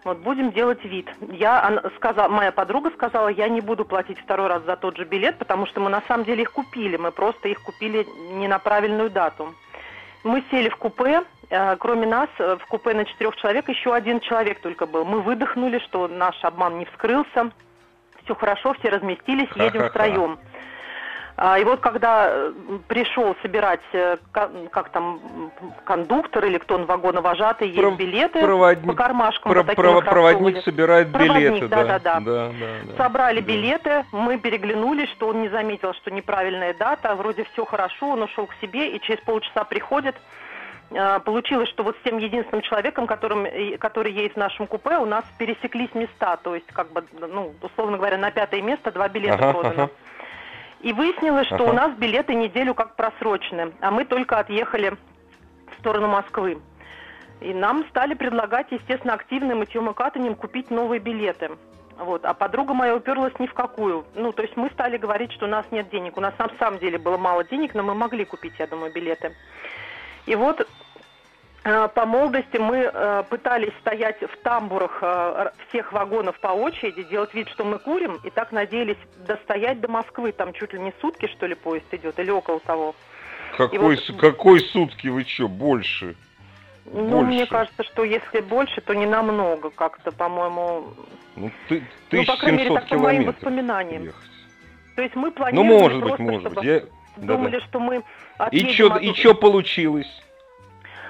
Вот 0.03 0.17
будем 0.17 0.51
делать 0.51 0.83
вид. 0.83 1.09
Я 1.29 1.63
она 1.63 1.81
сказала, 1.95 2.27
моя 2.27 2.51
подруга 2.51 2.91
сказала, 2.91 3.29
я 3.29 3.47
не 3.47 3.61
буду 3.61 3.85
платить 3.85 4.19
второй 4.19 4.47
раз 4.47 4.63
за 4.63 4.75
тот 4.75 4.97
же 4.97 5.05
билет, 5.05 5.37
потому 5.37 5.65
что 5.65 5.79
мы 5.79 5.89
на 5.89 6.01
самом 6.07 6.25
деле 6.25 6.43
их 6.43 6.51
купили, 6.51 6.97
мы 6.97 7.11
просто 7.11 7.47
их 7.47 7.61
купили 7.61 8.05
не 8.33 8.47
на 8.47 8.59
правильную 8.59 9.09
дату. 9.09 9.53
Мы 10.23 10.43
сели 10.51 10.69
в 10.69 10.75
купе, 10.77 11.23
э, 11.49 11.75
кроме 11.77 12.05
нас 12.07 12.29
э, 12.39 12.57
в 12.57 12.65
купе 12.67 12.93
на 12.93 13.05
четырех 13.05 13.35
человек 13.37 13.69
еще 13.69 13.93
один 13.93 14.19
человек 14.19 14.59
только 14.61 14.85
был. 14.85 15.05
Мы 15.05 15.21
выдохнули, 15.21 15.79
что 15.79 16.07
наш 16.07 16.43
обман 16.43 16.79
не 16.79 16.85
вскрылся, 16.85 17.51
все 18.23 18.35
хорошо, 18.35 18.73
все 18.79 18.89
разместились, 18.89 19.49
едем 19.55 19.81
Ха-ха-ха. 19.81 19.89
втроем. 19.89 20.39
А, 21.35 21.57
И 21.57 21.63
вот 21.63 21.79
когда 21.79 22.27
э, 22.29 22.51
пришел 22.87 23.35
собирать, 23.41 23.79
э, 23.93 24.17
ка- 24.31 24.51
как 24.71 24.89
там, 24.89 25.19
кондуктор 25.83 26.45
или 26.45 26.59
кто 26.59 26.75
он, 26.75 26.85
вагоновожатый, 26.85 27.69
есть 27.69 27.79
Пров- 27.79 27.97
билеты 27.97 28.39
проводник- 28.39 28.85
по 28.85 28.93
кармашкам. 28.93 29.51
Про- 29.51 29.63
вот 29.63 29.75
про- 29.75 30.01
проводник 30.01 30.63
собирает 30.63 31.11
Проводник, 31.11 31.49
билеты, 31.49 31.67
да, 31.69 31.83
да. 31.83 31.99
да, 31.99 32.19
да. 32.19 32.19
да, 32.19 32.51
да. 32.85 33.03
Собрали 33.03 33.39
Да. 33.41 33.47
билеты, 33.47 34.05
мы 34.11 34.37
переглянулись, 34.37 35.09
что 35.09 35.27
он 35.29 35.41
не 35.41 35.49
заметил, 35.49 35.93
что 35.95 36.11
неправильная 36.11 36.75
дата, 36.75 37.15
вроде 37.15 37.45
все 37.45 37.65
хорошо, 37.65 38.09
он 38.09 38.21
ушел 38.21 38.45
к 38.45 38.53
себе, 38.61 38.89
и 38.95 38.99
через 39.01 39.19
полчаса 39.23 39.63
приходит. 39.63 40.15
Э, 40.91 41.19
Получилось, 41.19 41.69
что 41.69 41.81
вот 41.83 41.95
с 41.99 42.03
тем 42.03 42.19
единственным 42.19 42.61
человеком, 42.61 43.07
которым, 43.07 43.47
который 43.79 44.11
едет 44.11 44.33
в 44.33 44.37
нашем 44.37 44.67
купе, 44.67 44.97
у 44.97 45.05
нас 45.05 45.23
пересеклись 45.39 45.89
места, 45.95 46.37
то 46.37 46.53
есть, 46.53 46.67
как 46.67 46.91
бы, 46.91 47.03
ну, 47.19 47.53
условно 47.63 47.97
говоря, 47.97 48.17
на 48.19 48.29
пятое 48.29 48.61
место 48.61 48.91
два 48.91 49.09
билета 49.09 49.33
Ага, 49.49 49.51
продано. 49.53 49.83
ага. 49.85 49.91
И 50.83 50.91
выяснилось, 50.91 51.47
что 51.47 51.55
Ага. 51.55 51.63
у 51.63 51.73
нас 51.73 51.91
билеты 51.93 52.35
неделю 52.35 52.73
как 52.73 52.97
просрочены, 52.97 53.73
а 53.79 53.89
мы 53.89 54.03
только 54.03 54.37
отъехали 54.37 54.97
в 55.71 55.79
сторону 55.79 56.09
Москвы. 56.09 56.59
И 57.39 57.53
нам 57.53 57.85
стали 57.89 58.13
предлагать, 58.13 58.67
естественно, 58.69 59.13
активным 59.13 59.63
и 59.63 59.93
катанием 59.93 60.35
купить 60.35 60.69
новые 60.69 60.99
билеты. 60.99 61.51
Вот. 61.97 62.25
А 62.25 62.33
подруга 62.33 62.73
моя 62.73 62.95
уперлась 62.95 63.37
ни 63.39 63.47
в 63.47 63.53
какую. 63.53 64.05
Ну, 64.13 64.33
то 64.33 64.41
есть 64.41 64.57
мы 64.57 64.69
стали 64.71 64.97
говорить, 64.97 65.31
что 65.31 65.45
у 65.45 65.49
нас 65.49 65.65
нет 65.71 65.89
денег. 65.89 66.17
У 66.17 66.21
нас 66.21 66.33
на 66.37 66.49
самом 66.59 66.79
деле 66.79 66.97
было 66.97 67.17
мало 67.17 67.45
денег, 67.45 67.75
но 67.75 67.83
мы 67.83 67.95
могли 67.95 68.25
купить, 68.25 68.53
я 68.59 68.67
думаю, 68.67 68.91
билеты. 68.91 69.33
И 70.25 70.35
вот 70.35 70.67
по 71.63 72.05
молодости 72.05 72.57
мы 72.57 72.89
э, 72.93 73.23
пытались 73.29 73.71
стоять 73.79 74.19
в 74.21 74.37
тамбурах 74.43 74.99
э, 75.01 75.51
всех 75.69 75.93
вагонов 75.93 76.37
по 76.39 76.49
очереди, 76.49 77.03
делать 77.03 77.33
вид, 77.33 77.47
что 77.49 77.63
мы 77.63 77.79
курим, 77.79 78.19
и 78.25 78.29
так 78.29 78.51
надеялись 78.51 78.97
достоять 79.25 79.79
до 79.79 79.87
Москвы. 79.89 80.33
Там 80.33 80.51
чуть 80.53 80.73
ли 80.73 80.79
не 80.79 80.93
сутки, 80.99 81.27
что 81.27 81.45
ли, 81.45 81.55
поезд 81.55 81.85
идет, 81.93 82.19
или 82.19 82.31
около 82.31 82.59
того. 82.59 82.95
Какой, 83.57 83.79
вот- 83.95 84.19
какой 84.19 84.59
сутки 84.59 85.07
вы 85.07 85.23
что, 85.23 85.47
больше? 85.47 86.15
Ну, 86.85 87.07
Больше. 87.07 87.25
мне 87.27 87.45
кажется, 87.45 87.81
что 87.83 88.03
если 88.03 88.41
больше, 88.41 88.81
то 88.81 88.93
не 88.93 89.05
намного 89.05 89.69
как-то, 89.69 90.11
по-моему. 90.11 90.93
Ну, 91.37 91.49
ты, 91.69 91.81
Ну, 92.11 92.25
по 92.25 92.35
крайней 92.35 92.57
мере, 92.57 92.69
1700 92.71 92.75
так 92.75 92.89
по 92.89 92.97
моим 92.97 93.23
воспоминаниям. 93.25 94.03
ехать. 94.03 94.29
То 94.97 95.01
есть 95.01 95.15
мы 95.15 95.27
Ну, 95.27 95.31
планировали 95.31 95.71
может 95.79 95.99
быть, 96.01 96.07
просто, 96.09 96.23
может 96.23 96.41
чтобы 96.41 96.55
быть. 96.55 96.65
Я... 96.65 96.81
думали, 97.25 97.59
что 97.61 97.79
мы 97.79 98.03
И 98.51 98.69
что 98.73 98.97
и 98.97 99.13
чё 99.13 99.33
получилось? 99.33 100.23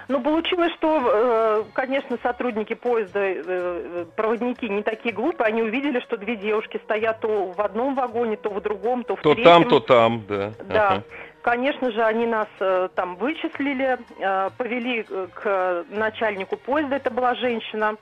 Ну, 0.08 0.22
получилось, 0.22 0.74
что, 0.74 1.66
конечно, 1.74 2.18
сотрудники 2.22 2.74
поезда, 2.74 4.06
проводники 4.16 4.68
не 4.68 4.84
такие 4.84 5.14
глупые, 5.14 5.48
они 5.48 5.62
увидели, 5.62 6.00
что 6.02 6.18
две 6.18 6.36
девушки 6.36 6.80
стоят 6.84 7.22
то 7.22 7.52
в 7.52 7.62
одном 7.62 7.96
вагоне, 7.96 8.36
то 8.38 8.50
в 8.50 8.62
другом, 8.62 9.04
то 9.04 9.16
в 9.16 9.22
то 9.22 9.34
третьем. 9.34 9.64
То 9.64 9.80
там, 9.80 9.80
то 9.80 9.80
там, 9.80 10.24
да. 10.28 10.52
Да. 10.66 10.88
Ага. 10.88 11.04
Конечно 11.44 11.92
же, 11.92 12.02
они 12.02 12.26
нас 12.26 12.48
э, 12.62 12.88
там 12.96 13.18
вычислили, 13.18 13.98
э, 14.18 14.50
повели 14.58 15.04
к 15.34 15.84
начальнику 15.90 16.56
поезда, 16.56 16.96
это 16.96 17.12
была 17.12 17.36
женщина. 17.36 17.98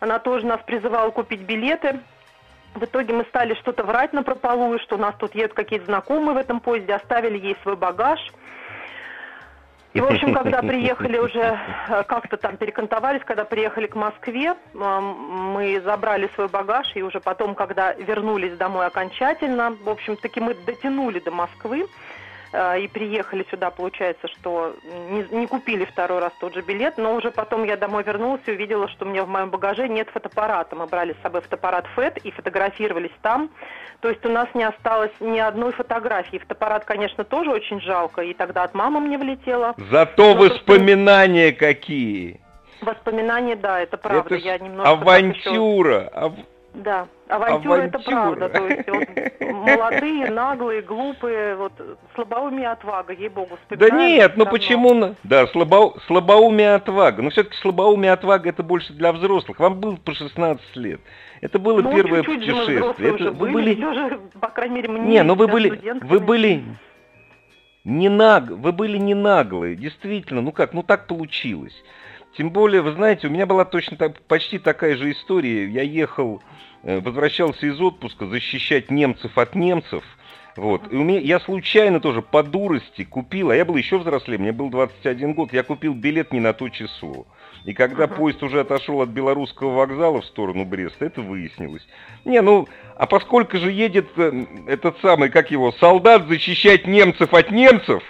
Она 0.00 0.18
тоже 0.18 0.44
нас 0.44 0.60
призывала 0.66 1.10
купить 1.10 1.42
билеты. 1.42 2.00
В 2.74 2.84
итоге 2.84 3.14
мы 3.14 3.24
стали 3.24 3.54
что-то 3.54 3.84
врать 3.84 4.12
на 4.12 4.24
прополую, 4.24 4.80
что 4.80 4.96
у 4.96 4.98
нас 4.98 5.14
тут 5.18 5.36
едут 5.36 5.54
какие-то 5.54 5.86
знакомые 5.86 6.34
в 6.34 6.38
этом 6.38 6.58
поезде, 6.58 6.94
оставили 6.94 7.38
ей 7.38 7.56
свой 7.62 7.76
багаж. 7.76 8.20
И, 9.92 10.00
в 10.00 10.04
общем, 10.04 10.34
когда 10.34 10.62
приехали 10.62 11.18
уже, 11.18 11.58
э, 11.88 12.04
как-то 12.04 12.36
там 12.36 12.56
перекантовались, 12.56 13.22
когда 13.24 13.44
приехали 13.44 13.86
к 13.86 13.96
Москве, 13.96 14.54
мы 14.72 15.80
забрали 15.84 16.30
свой 16.34 16.48
багаж, 16.48 16.92
и 16.94 17.02
уже 17.02 17.20
потом, 17.20 17.54
когда 17.54 17.92
вернулись 17.94 18.56
домой 18.56 18.86
окончательно, 18.86 19.76
в 19.82 19.88
общем, 19.88 20.16
таки 20.16 20.40
мы 20.40 20.54
дотянули 20.54 21.18
до 21.18 21.32
Москвы, 21.32 21.86
и 22.52 22.88
приехали 22.88 23.46
сюда, 23.50 23.70
получается, 23.70 24.26
что 24.28 24.74
не, 24.82 25.24
не 25.30 25.46
купили 25.46 25.84
второй 25.84 26.18
раз 26.18 26.32
тот 26.40 26.54
же 26.54 26.62
билет, 26.62 26.98
но 26.98 27.14
уже 27.14 27.30
потом 27.30 27.64
я 27.64 27.76
домой 27.76 28.02
вернулась 28.02 28.40
и 28.46 28.50
увидела, 28.50 28.88
что 28.88 29.04
у 29.04 29.08
меня 29.08 29.24
в 29.24 29.28
моем 29.28 29.50
багаже 29.50 29.88
нет 29.88 30.08
фотоаппарата. 30.10 30.74
Мы 30.74 30.86
брали 30.86 31.14
с 31.18 31.22
собой 31.22 31.42
фотоаппарат 31.42 31.86
ФЭД 31.94 32.18
и 32.18 32.30
фотографировались 32.32 33.12
там. 33.22 33.50
То 34.00 34.08
есть 34.08 34.24
у 34.26 34.30
нас 34.30 34.48
не 34.54 34.64
осталось 34.64 35.12
ни 35.20 35.38
одной 35.38 35.72
фотографии. 35.72 36.38
Фотоаппарат, 36.38 36.84
конечно, 36.84 37.22
тоже 37.22 37.50
очень 37.50 37.80
жалко, 37.80 38.22
и 38.22 38.34
тогда 38.34 38.64
от 38.64 38.74
мамы 38.74 39.00
мне 39.00 39.16
влетело. 39.16 39.74
Зато 39.90 40.34
но 40.34 40.40
воспоминания 40.42 41.52
то, 41.52 41.58
какие! 41.58 42.40
Воспоминания, 42.80 43.56
да, 43.56 43.80
это 43.80 43.96
правда. 43.96 44.34
Это 44.34 44.44
я 44.44 44.58
немножко 44.58 44.90
авантюра! 44.90 46.10
Еще... 46.12 46.44
Да, 46.72 47.08
авантюра, 47.28 47.74
авантюра 47.74 47.82
это 47.82 47.98
правда. 47.98 48.48
То 48.48 48.66
есть 48.68 48.88
вот, 48.88 49.08
молодые, 49.52 50.30
наглые, 50.30 50.82
глупые, 50.82 51.56
вот 51.56 51.72
слабоумие 52.14 52.70
отвага, 52.70 53.12
ей-богу, 53.12 53.58
Да 53.70 53.90
нет, 53.90 54.36
ну 54.36 54.46
почему? 54.46 55.16
Да, 55.24 55.46
слабо, 55.48 55.98
слабоумие 56.06 56.74
отвага. 56.74 57.22
Но 57.22 57.30
все-таки 57.30 57.56
слабоумие 57.56 58.12
отвага 58.12 58.48
это 58.48 58.62
больше 58.62 58.92
для 58.92 59.12
взрослых. 59.12 59.58
Вам 59.58 59.80
было 59.80 59.96
по 59.96 60.14
16 60.14 60.76
лет. 60.76 61.00
Это 61.40 61.58
было 61.58 61.80
ну, 61.82 61.92
первое 61.92 62.22
чуть 62.22 62.42
-чуть 62.42 62.56
путешествие. 62.56 63.14
Это 63.14 63.32
вы 63.32 63.50
были, 63.50 63.74
были... 63.74 64.20
По 64.40 64.48
крайней 64.48 64.76
мере, 64.76 64.88
мне 64.88 65.00
не, 65.00 65.22
ну 65.22 65.34
вы 65.34 65.48
были, 65.48 65.80
вы 66.02 66.20
были 66.20 66.64
не 67.84 68.08
наг, 68.08 68.50
вы 68.50 68.72
были 68.72 68.98
не 68.98 69.14
наглые, 69.14 69.74
действительно. 69.74 70.40
Ну 70.40 70.52
как, 70.52 70.72
ну 70.72 70.82
так 70.82 71.06
получилось. 71.06 71.74
Тем 72.36 72.50
более, 72.50 72.82
вы 72.82 72.92
знаете, 72.92 73.26
у 73.26 73.30
меня 73.30 73.46
была 73.46 73.64
точно 73.64 73.96
так, 73.96 74.20
почти 74.22 74.58
такая 74.58 74.96
же 74.96 75.10
история. 75.10 75.68
Я 75.68 75.82
ехал, 75.82 76.42
э, 76.82 77.00
возвращался 77.00 77.66
из 77.66 77.80
отпуска 77.80 78.26
защищать 78.26 78.90
немцев 78.90 79.36
от 79.36 79.54
немцев. 79.54 80.04
Вот. 80.56 80.92
И 80.92 80.96
у 80.96 81.02
меня, 81.04 81.20
я 81.20 81.40
случайно 81.40 82.00
тоже 82.00 82.22
по 82.22 82.42
дурости 82.42 83.04
купил, 83.04 83.50
а 83.50 83.56
я 83.56 83.64
был 83.64 83.76
еще 83.76 83.98
взрослее, 83.98 84.38
мне 84.38 84.52
был 84.52 84.68
21 84.68 85.34
год, 85.34 85.52
я 85.52 85.62
купил 85.62 85.94
билет 85.94 86.32
не 86.32 86.40
на 86.40 86.52
то 86.52 86.68
число. 86.68 87.26
И 87.64 87.72
когда 87.72 88.06
поезд 88.06 88.42
уже 88.42 88.60
отошел 88.60 89.00
от 89.02 89.10
белорусского 89.10 89.74
вокзала 89.74 90.22
в 90.22 90.26
сторону 90.26 90.64
Бреста, 90.64 91.04
это 91.04 91.20
выяснилось. 91.20 91.86
Не, 92.24 92.40
ну, 92.40 92.68
а 92.96 93.06
поскольку 93.06 93.58
же 93.58 93.70
едет 93.70 94.08
э, 94.16 94.44
этот 94.66 94.98
самый, 95.00 95.30
как 95.30 95.50
его, 95.50 95.72
солдат 95.72 96.26
защищать 96.26 96.86
немцев 96.86 97.32
от 97.34 97.50
немцев, 97.50 98.02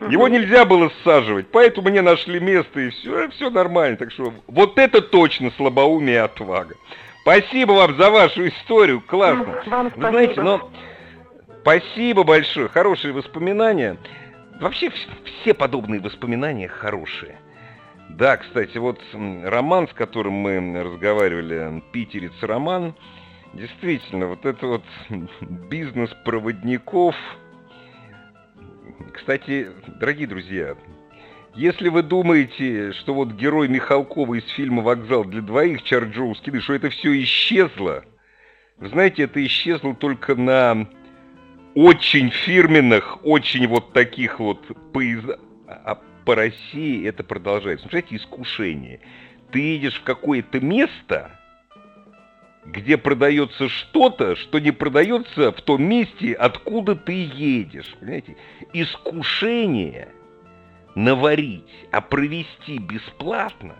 его 0.00 0.28
нельзя 0.28 0.64
было 0.64 0.90
саживать, 1.04 1.46
поэтому 1.50 1.88
мне 1.88 2.02
нашли 2.02 2.40
место 2.40 2.80
и 2.80 2.90
все, 2.90 3.28
все 3.30 3.50
нормально. 3.50 3.96
Так 3.96 4.12
что 4.12 4.32
вот 4.46 4.78
это 4.78 5.00
точно 5.00 5.50
слабоумие 5.56 6.16
и 6.16 6.18
отвага. 6.18 6.74
Спасибо 7.22 7.72
вам 7.72 7.96
за 7.96 8.10
вашу 8.10 8.46
историю, 8.46 9.00
классно. 9.00 9.62
Вам 9.66 9.92
Вы 9.96 10.10
знаете, 10.10 10.40
но 10.40 10.70
спасибо 11.62 12.22
большое, 12.22 12.68
хорошие 12.68 13.12
воспоминания. 13.12 13.96
Вообще 14.60 14.92
все 15.42 15.52
подобные 15.52 16.00
воспоминания 16.00 16.68
хорошие. 16.68 17.36
Да, 18.10 18.36
кстати, 18.36 18.78
вот 18.78 19.00
роман, 19.12 19.88
с 19.88 19.92
которым 19.92 20.34
мы 20.34 20.82
разговаривали, 20.82 21.82
питерец 21.92 22.32
роман, 22.40 22.94
действительно, 23.52 24.28
вот 24.28 24.46
это 24.46 24.66
вот 24.66 24.84
бизнес 25.40 26.10
проводников, 26.24 27.16
кстати, 29.12 29.70
дорогие 29.98 30.26
друзья, 30.26 30.76
если 31.54 31.88
вы 31.88 32.02
думаете, 32.02 32.92
что 32.92 33.14
вот 33.14 33.32
герой 33.32 33.68
Михалкова 33.68 34.34
из 34.34 34.48
фильма 34.50 34.82
«Вокзал 34.82 35.24
для 35.24 35.40
двоих» 35.40 35.82
Чарджоу 35.82 36.34
Скиды, 36.34 36.60
что 36.60 36.74
это 36.74 36.90
все 36.90 37.22
исчезло, 37.22 38.04
вы 38.76 38.88
знаете, 38.88 39.22
это 39.22 39.44
исчезло 39.44 39.94
только 39.94 40.34
на 40.34 40.86
очень 41.74 42.30
фирменных, 42.30 43.24
очень 43.24 43.66
вот 43.66 43.92
таких 43.92 44.38
вот 44.38 44.66
поездах. 44.92 45.40
А 45.66 45.98
по 46.24 46.34
России 46.34 47.06
это 47.06 47.24
продолжается. 47.24 47.88
Смотрите, 47.88 48.16
искушение. 48.16 49.00
Ты 49.50 49.60
едешь 49.60 50.00
в 50.00 50.02
какое-то 50.02 50.60
место, 50.60 51.35
где 52.66 52.96
продается 52.96 53.68
что-то, 53.68 54.36
что 54.36 54.58
не 54.58 54.70
продается 54.70 55.52
в 55.52 55.60
том 55.62 55.82
месте, 55.82 56.32
откуда 56.34 56.94
ты 56.94 57.12
едешь. 57.12 57.94
Понимаете? 58.00 58.36
Искушение 58.72 60.08
наварить, 60.94 61.86
а 61.92 62.00
провести 62.00 62.78
бесплатно, 62.78 63.76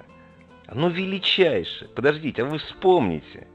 оно 0.67 0.89
величайшее. 0.89 1.89
Подождите, 1.89 2.43
а 2.43 2.47
вы 2.47 2.59
вспомните. 2.59 3.49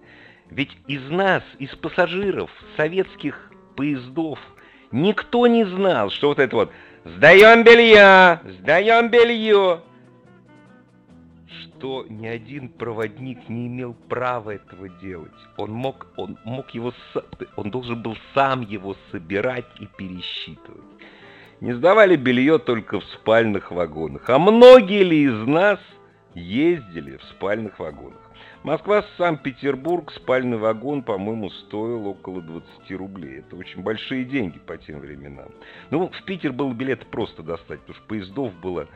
Ведь 0.50 0.72
из 0.88 1.10
нас, 1.10 1.44
из 1.60 1.70
пассажиров 1.70 2.52
советских 2.76 3.52
поездов, 3.76 4.39
никто 4.91 5.48
не 5.48 5.63
знал, 5.63 6.10
что 6.10 6.30
вот 6.30 6.39
это 6.39 6.56
вот 6.56 6.72
«Сдаем 7.04 7.63
белье! 7.63 8.41
Сдаем 8.60 9.10
белье!» 9.10 9.82
Что 11.82 12.06
ни 12.08 12.28
один 12.28 12.70
проводник 12.70 13.50
не 13.50 13.65
имел 13.65 13.96
права 14.08 14.52
этого 14.52 14.88
делать. 14.88 15.32
Он 15.58 15.72
мог, 15.72 16.06
он 16.15 16.38
мог 16.46 16.70
его, 16.72 16.94
он 17.56 17.72
должен 17.72 18.04
был 18.04 18.15
сам 18.36 18.62
его 18.62 18.96
собирать 19.12 19.65
и 19.80 19.88
пересчитывать. 19.88 20.84
Не 21.60 21.74
сдавали 21.74 22.15
белье 22.15 22.60
только 22.60 23.00
в 23.00 23.04
спальных 23.06 23.72
вагонах. 23.72 24.30
А 24.30 24.38
многие 24.38 25.04
ли 25.04 25.24
из 25.24 25.48
нас 25.48 25.80
ездили 26.36 27.17
в 27.17 27.24
спальных 27.36 27.80
вагонах? 27.80 28.20
Москва-Санкт-Петербург, 28.62 30.12
спальный 30.12 30.58
вагон, 30.58 31.02
по-моему, 31.02 31.50
стоил 31.50 32.06
около 32.08 32.44
20 32.44 32.91
рублей. 32.91 33.39
Это 33.39 33.56
очень 33.56 33.82
большие 33.82 34.24
деньги 34.24 34.60
по 34.60 34.78
тем 34.78 35.00
временам. 35.00 35.50
Ну, 35.89 36.10
в 36.10 36.24
Питер 36.26 36.54
был 36.54 36.72
билет 36.74 37.08
просто 37.08 37.41
достать, 37.41 37.80
потому 37.80 37.96
что 37.96 38.08
поездов 38.08 38.54
было 38.62 38.88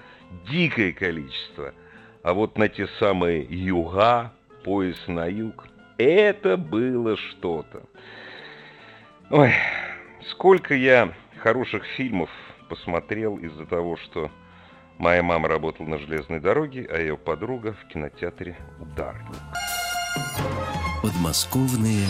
дикое 0.48 0.92
количество– 0.92 1.74
а 2.26 2.34
вот 2.34 2.58
на 2.58 2.68
те 2.68 2.88
самые 2.98 3.44
юга, 3.44 4.34
пояс 4.64 4.98
на 5.06 5.28
юг, 5.28 5.68
это 6.00 6.58
было 6.58 7.16
что-то. 7.18 7.84
Ой, 9.30 9.54
сколько 10.32 10.74
я 10.74 11.14
хороших 11.38 11.86
фильмов 11.86 12.32
посмотрел 12.68 13.38
из-за 13.38 13.68
того, 13.68 13.98
что 13.98 14.32
моя 14.98 15.22
мама 15.22 15.48
работала 15.48 15.88
на 15.88 16.00
железной 16.00 16.40
дороге, 16.40 16.90
а 16.92 16.98
ее 16.98 17.16
подруга 17.16 17.74
в 17.74 17.88
кинотеатре 17.90 18.58
«Ударник». 18.80 19.36
Подмосковные 21.04 22.08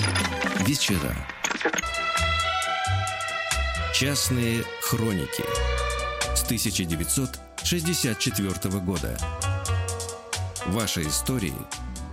вечера. 0.66 1.12
Частные 3.94 4.64
хроники 4.80 5.44
с 6.34 6.46
1964 6.46 8.80
года. 8.80 9.18
Ваши 10.68 11.02
истории, 11.02 11.54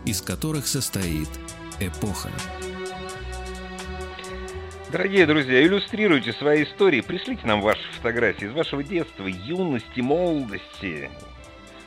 из 0.05 0.21
которых 0.21 0.67
состоит 0.67 1.29
эпоха. 1.81 2.29
Дорогие 4.91 5.25
друзья, 5.25 5.63
иллюстрируйте 5.63 6.35
свои 6.35 6.65
истории, 6.65 7.01
пришлите 7.01 7.47
нам 7.47 7.63
ваши 7.63 7.81
фотографии 7.93 8.45
из 8.47 8.53
вашего 8.53 8.85
детства, 8.85 9.27
юности, 9.27 10.01
молодости, 10.01 11.11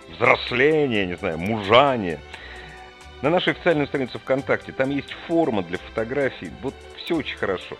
взросления, 0.09 1.05
не 1.05 1.15
знаю, 1.15 1.37
мужания. 1.37 2.19
На 3.21 3.29
нашей 3.29 3.53
официальной 3.53 3.85
странице 3.85 4.17
ВКонтакте 4.17 4.71
там 4.71 4.89
есть 4.89 5.13
форма 5.27 5.61
для 5.61 5.77
фотографий. 5.77 6.49
Вот 6.63 6.73
все 6.97 7.17
очень 7.17 7.37
хорошо. 7.37 7.77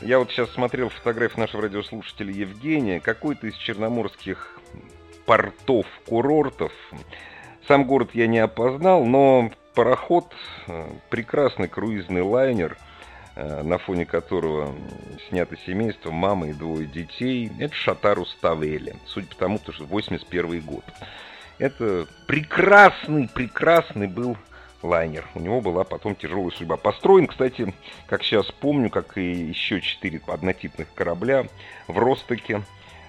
Я 0.00 0.18
вот 0.18 0.30
сейчас 0.30 0.50
смотрел 0.52 0.88
фотографии 0.88 1.38
нашего 1.38 1.64
радиослушателя 1.64 2.32
Евгения, 2.32 3.00
какой-то 3.00 3.48
из 3.48 3.54
черноморских 3.56 4.58
портов, 5.26 5.86
курортов. 6.06 6.72
Сам 7.68 7.84
город 7.84 8.12
я 8.14 8.26
не 8.26 8.38
опознал, 8.38 9.04
но 9.04 9.50
пароход, 9.74 10.32
э, 10.68 10.90
прекрасный 11.10 11.68
круизный 11.68 12.22
лайнер, 12.22 12.78
э, 13.36 13.62
на 13.62 13.76
фоне 13.76 14.06
которого 14.06 14.74
снято 15.28 15.54
семейство, 15.66 16.10
мама 16.10 16.48
и 16.48 16.54
двое 16.54 16.86
детей, 16.86 17.52
это 17.60 17.74
Шатару 17.74 18.24
Ставели. 18.24 18.96
Судя 19.04 19.28
по 19.28 19.34
тому, 19.34 19.58
что 19.58 19.84
81 19.84 20.62
год. 20.62 20.84
Это 21.58 22.06
прекрасный, 22.26 23.28
прекрасный 23.28 24.06
был 24.06 24.38
лайнер. 24.82 25.26
У 25.34 25.40
него 25.40 25.60
была 25.60 25.84
потом 25.84 26.16
тяжелая 26.16 26.50
судьба. 26.52 26.78
Построен, 26.78 27.26
кстати, 27.26 27.74
как 28.06 28.22
сейчас 28.22 28.46
помню, 28.46 28.88
как 28.88 29.18
и 29.18 29.30
еще 29.30 29.82
четыре 29.82 30.22
однотипных 30.26 30.88
корабля 30.94 31.44
в 31.86 31.98
Ростоке, 31.98 32.62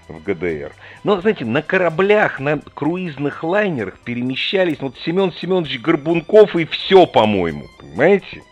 в 0.09 0.23
ГДР. 0.23 0.73
Но, 1.03 1.19
знаете, 1.21 1.45
на 1.45 1.61
кораблях, 1.61 2.39
на 2.39 2.59
круизных 2.59 3.43
лайнерах 3.43 3.99
перемещались 3.99 4.79
вот 4.79 4.97
Семен 5.05 5.31
Семенович 5.31 5.79
Горбунков 5.79 6.55
и 6.55 6.65
все, 6.65 7.05
по-моему, 7.05 7.65
понимаете? 7.79 8.43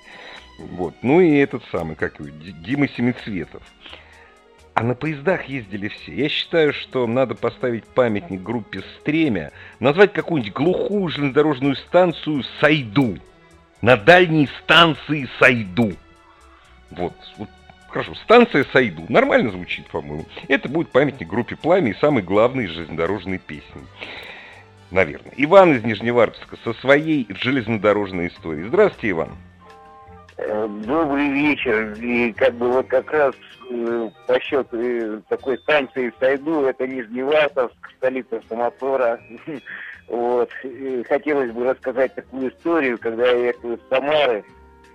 Вот. 0.57 0.95
Ну 1.01 1.21
и 1.21 1.37
этот 1.37 1.63
самый, 1.71 1.95
как 1.95 2.19
его, 2.19 2.29
Дима 2.29 2.87
Семицветов. 2.87 3.61
А 4.73 4.83
на 4.83 4.93
поездах 4.93 5.45
ездили 5.45 5.87
все. 5.87 6.13
Я 6.13 6.29
считаю, 6.29 6.71
что 6.71 7.07
надо 7.07 7.33
поставить 7.33 7.83
памятник 7.85 8.43
группе 8.43 8.83
«Стремя», 8.99 9.51
назвать 9.79 10.13
какую-нибудь 10.13 10.53
глухую 10.53 11.09
железнодорожную 11.09 11.75
станцию 11.75 12.43
«Сайду». 12.61 13.17
На 13.81 13.97
дальней 13.97 14.47
станции 14.63 15.27
«Сайду». 15.39 15.93
Вот, 16.91 17.13
вот 17.37 17.49
Хорошо, 17.97 18.13
станция 18.13 18.63
Сайду. 18.65 19.05
Нормально 19.09 19.49
звучит, 19.49 19.87
по-моему. 19.87 20.25
Это 20.47 20.69
будет 20.69 20.89
памятник 20.89 21.27
группе 21.27 21.55
Пламя 21.55 21.89
и 21.89 21.95
самый 21.95 22.21
главный 22.21 22.67
железнодорожной 22.67 23.39
песни. 23.39 23.81
Наверное. 24.91 25.33
Иван 25.35 25.73
из 25.73 25.83
Нижневартовска 25.83 26.57
со 26.63 26.73
своей 26.73 27.25
железнодорожной 27.27 28.27
историей. 28.27 28.67
Здравствуйте, 28.67 29.09
Иван. 29.09 29.29
Э, 30.37 30.67
добрый 30.85 31.27
вечер. 31.31 31.93
И 31.99 32.33
как 32.33 32.53
бы 32.53 32.71
вот 32.71 32.85
как 32.85 33.11
раз 33.11 33.33
э, 33.71 34.09
по 34.27 34.39
счету 34.41 34.77
э, 34.79 35.21
такой 35.27 35.57
станции 35.57 36.13
Сайду, 36.19 36.65
это 36.65 36.85
Нижневартовск, 36.85 37.93
столица 37.97 38.39
Самотора. 38.47 39.19
Вот. 40.07 40.49
Хотелось 41.09 41.51
бы 41.51 41.65
рассказать 41.65 42.15
такую 42.15 42.49
историю, 42.49 42.97
когда 42.97 43.25
я 43.29 43.47
ехал 43.47 43.73
из 43.73 43.79
Самары, 43.89 44.45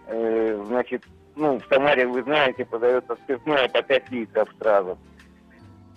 значит, 0.08 1.02
ну, 1.36 1.58
в 1.58 1.74
Самаре, 1.74 2.06
вы 2.06 2.22
знаете, 2.22 2.64
подается 2.64 3.16
спиртное 3.24 3.68
по 3.68 3.82
5 3.82 4.10
литров 4.10 4.48
сразу. 4.60 4.98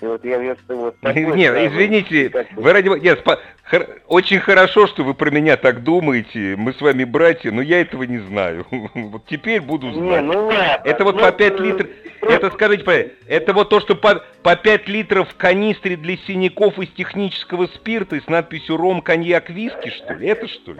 И 0.01 0.05
вот 0.05 0.25
я 0.25 0.39
вместо 0.39 0.75
вот 0.75 0.99
такой... 0.99 1.25
Нет, 1.35 1.53
сразу, 1.53 1.67
извините, 1.67 2.47
вы 2.57 2.73
ради... 2.73 2.89
Нет, 2.99 3.19
спа... 3.19 3.39
Хор... 3.63 3.87
очень 4.07 4.39
хорошо, 4.39 4.87
что 4.87 5.03
вы 5.03 5.13
про 5.13 5.31
меня 5.31 5.55
так 5.55 5.83
думаете, 5.83 6.55
мы 6.57 6.73
с 6.73 6.81
вами 6.81 7.05
братья, 7.05 7.51
но 7.51 7.61
я 7.61 7.79
этого 7.81 8.03
не 8.03 8.19
знаю. 8.19 8.65
Вот 8.93 9.25
теперь 9.27 9.61
буду 9.61 9.91
знать. 9.91 10.21
Не, 10.21 10.33
ну 10.33 10.47
ладно. 10.47 10.81
Это 10.83 11.03
вот 11.05 11.15
ну, 11.15 11.21
по 11.21 11.31
5 11.31 11.59
литров... 11.59 11.87
Это, 12.21 12.51
скажите, 12.51 13.13
это 13.27 13.53
вот 13.53 13.69
то, 13.69 13.79
что 13.79 13.95
по, 13.95 14.21
по 14.43 14.55
5 14.55 14.87
литров 14.89 15.29
в 15.29 15.37
канистре 15.37 15.95
для 15.95 16.17
синяков 16.17 16.77
из 16.79 16.89
технического 16.89 17.67
спирта 17.67 18.17
и 18.17 18.21
с 18.21 18.27
надписью 18.27 18.77
«Ром, 18.77 19.01
коньяк, 19.01 19.49
виски», 19.49 19.89
что 19.91 20.13
ли? 20.13 20.27
Это 20.27 20.47
что 20.47 20.71
ли? 20.71 20.77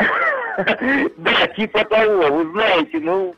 Да, 1.17 1.47
типа 1.47 1.83
того, 1.85 2.33
вы 2.33 2.51
знаете, 2.51 2.99
ну, 2.99 3.35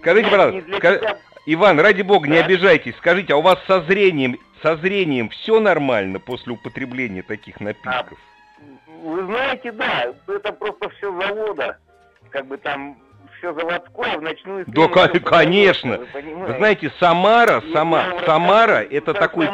Скажите, 0.00 0.30
пожалуйста, 0.30 1.18
Иван, 1.46 1.80
ради 1.80 2.02
бога, 2.02 2.28
не 2.28 2.36
обижайтесь. 2.36 2.94
Скажите, 2.98 3.32
а 3.32 3.36
у 3.36 3.42
вас 3.42 3.58
со 3.66 3.80
зрением, 3.82 4.38
со 4.62 4.76
зрением 4.76 5.30
все 5.30 5.60
нормально 5.60 6.20
после 6.20 6.52
употребления 6.52 7.22
таких 7.22 7.60
напитков? 7.60 8.18
А, 8.18 9.02
вы 9.02 9.24
знаете, 9.24 9.72
да, 9.72 10.12
это 10.26 10.52
просто 10.52 10.90
все 10.90 11.10
завода. 11.18 11.78
Как 12.30 12.46
бы 12.46 12.58
там 12.58 12.98
все 13.38 13.54
заводское 13.54 14.18
в 14.18 14.22
ночную 14.22 14.64
смену. 14.64 14.88
Да, 14.94 15.20
конечно. 15.20 15.98
Вы, 16.12 16.34
вы 16.34 16.56
знаете, 16.58 16.92
Самара, 16.98 17.62
Сама, 17.72 18.04
Самара, 18.26 18.82
это 18.82 19.14
такой, 19.14 19.48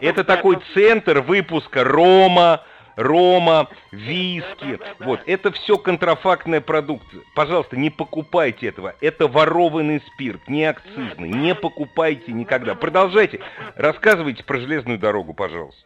это 0.00 0.24
такой 0.24 0.58
центр 0.74 1.20
выпуска 1.20 1.84
рома, 1.84 2.62
рома, 2.98 3.68
виски. 3.92 4.80
Вот, 4.98 5.20
это 5.26 5.52
все 5.52 5.78
контрафактная 5.78 6.60
продукция. 6.60 7.22
Пожалуйста, 7.34 7.76
не 7.76 7.90
покупайте 7.90 8.66
этого. 8.66 8.94
Это 9.00 9.28
ворованный 9.28 10.02
спирт, 10.12 10.48
не 10.48 10.64
акцизный. 10.64 11.28
Не 11.28 11.54
покупайте 11.54 12.32
никогда. 12.32 12.74
Продолжайте. 12.74 13.40
Рассказывайте 13.76 14.44
про 14.44 14.58
железную 14.58 14.98
дорогу, 14.98 15.32
пожалуйста. 15.32 15.80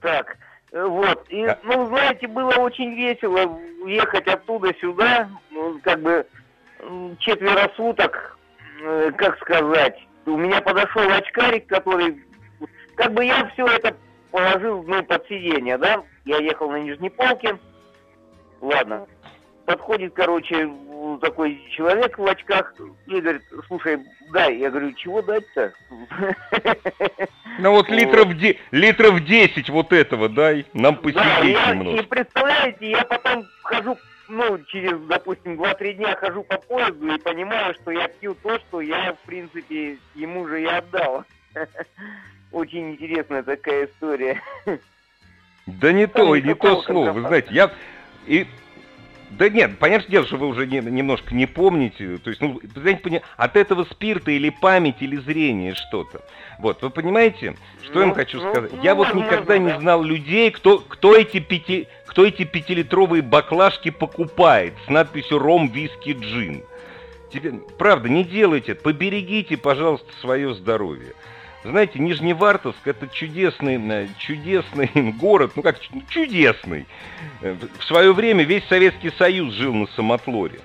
Так, 0.00 0.38
вот. 0.72 1.26
И, 1.28 1.44
да. 1.44 1.58
ну, 1.62 1.86
знаете, 1.88 2.26
было 2.26 2.54
очень 2.54 2.94
весело 2.94 3.60
ехать 3.86 4.26
оттуда 4.26 4.74
сюда. 4.80 5.28
Ну, 5.50 5.78
как 5.82 6.00
бы 6.00 6.26
четверо 7.18 7.70
суток, 7.76 8.38
э, 8.82 9.12
как 9.16 9.38
сказать. 9.40 9.98
У 10.24 10.38
меня 10.38 10.62
подошел 10.62 11.02
очкарик, 11.10 11.66
который... 11.66 12.24
Как 12.96 13.12
бы 13.12 13.24
я 13.24 13.50
все 13.52 13.66
это 13.66 13.94
положил 14.34 14.82
ну, 14.82 15.00
под 15.04 15.24
сиденье, 15.28 15.78
да, 15.78 16.02
я 16.24 16.38
ехал 16.38 16.68
на 16.68 16.80
нижней 16.80 17.08
полке, 17.08 17.56
ладно, 18.60 19.06
подходит, 19.64 20.12
короче, 20.12 20.68
такой 21.22 21.62
человек 21.70 22.18
в 22.18 22.26
очках 22.26 22.74
и 23.06 23.20
говорит, 23.20 23.42
слушай, 23.68 24.00
дай. 24.32 24.56
Я 24.56 24.70
говорю, 24.70 24.92
чего 24.94 25.22
дать-то? 25.22 25.72
Ну 27.60 27.70
вот 27.70 27.88
литров, 27.88 28.36
де, 28.36 28.58
литров 28.72 29.22
10 29.22 29.70
вот 29.70 29.92
этого 29.92 30.28
дай, 30.28 30.66
нам 30.72 30.96
посидеть 30.96 31.54
да, 31.54 31.72
немного. 31.72 32.00
И 32.00 32.02
представляете, 32.02 32.90
я 32.90 33.04
потом 33.04 33.46
хожу, 33.62 33.96
ну, 34.26 34.58
через, 34.64 34.98
допустим, 35.06 35.54
2-3 35.54 35.92
дня 35.92 36.16
хожу 36.16 36.42
по 36.42 36.58
поезду 36.58 37.14
и 37.14 37.18
понимаю, 37.20 37.72
что 37.74 37.92
я 37.92 38.08
пью 38.08 38.34
то, 38.34 38.58
что 38.58 38.80
я, 38.80 39.12
в 39.12 39.26
принципе, 39.26 39.98
ему 40.16 40.48
же 40.48 40.62
и 40.62 40.66
отдал. 40.66 41.22
Очень 42.54 42.92
интересная 42.92 43.42
такая 43.42 43.86
история. 43.86 44.40
Да 45.66 45.92
не 45.92 46.06
то, 46.06 46.36
не 46.36 46.54
то 46.54 46.82
слово, 46.82 47.10
вы 47.12 47.22
знаете, 47.22 47.48
я... 47.52 47.72
И 48.26 48.46
да 49.30 49.48
нет, 49.48 49.78
понятное 49.78 50.10
дело, 50.10 50.26
что 50.26 50.36
вы 50.36 50.46
уже 50.46 50.66
не, 50.66 50.78
немножко 50.78 51.34
не 51.34 51.46
помните. 51.46 52.18
То 52.18 52.30
есть, 52.30 52.40
ну, 52.40 52.60
знаете, 52.76 53.22
от 53.36 53.56
этого 53.56 53.84
спирта 53.84 54.30
или 54.30 54.50
память, 54.50 54.96
или 55.00 55.16
зрение 55.16 55.74
что-то. 55.74 56.20
Вот, 56.60 56.82
вы 56.82 56.90
понимаете, 56.90 57.56
что 57.82 57.94
ну, 57.94 58.00
я 58.00 58.06
вам 58.06 58.08
ну, 58.10 58.14
хочу 58.14 58.40
ну, 58.40 58.50
сказать? 58.50 58.72
Ну, 58.72 58.82
я 58.82 58.94
вот 58.94 59.14
никогда 59.14 59.54
да. 59.54 59.58
не 59.58 59.78
знал 59.80 60.02
людей, 60.02 60.50
кто, 60.50 60.78
кто, 60.78 61.16
эти 61.16 61.40
пяти, 61.40 61.88
кто 62.06 62.24
эти 62.24 62.44
пятилитровые 62.44 63.22
баклажки 63.22 63.90
покупает 63.90 64.74
с 64.86 64.90
надписью 64.90 65.38
«Ром, 65.38 65.68
виски, 65.68 66.12
джин». 66.12 66.62
Теперь, 67.32 67.54
правда, 67.78 68.08
не 68.08 68.22
делайте 68.22 68.72
это, 68.72 68.82
поберегите, 68.82 69.56
пожалуйста, 69.56 70.12
свое 70.20 70.54
здоровье. 70.54 71.14
Знаете, 71.64 71.98
Нижневартовск 71.98 72.86
это 72.86 73.08
чудесный, 73.08 73.76
э, 73.76 74.08
чудесный 74.18 74.90
город, 75.18 75.52
ну 75.56 75.62
как 75.62 75.80
чудесный. 76.10 76.86
Э, 77.40 77.56
в 77.78 77.84
свое 77.84 78.12
время 78.12 78.44
весь 78.44 78.64
Советский 78.68 79.10
Союз 79.10 79.54
жил 79.54 79.72
на 79.72 79.86
самотлоре. 79.96 80.60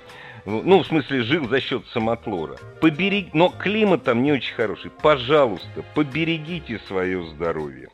Ну, 0.45 0.79
в 0.79 0.87
смысле, 0.87 1.21
жил 1.21 1.47
за 1.47 1.61
счет 1.61 1.85
самотлора. 1.93 2.55
Поберег... 2.81 3.33
Но 3.33 3.49
климат 3.49 4.03
там 4.03 4.23
не 4.23 4.31
очень 4.31 4.55
хороший. 4.55 4.89
Пожалуйста, 4.89 5.83
поберегите 5.93 6.79
свое 6.87 7.23
здоровье. 7.27 7.89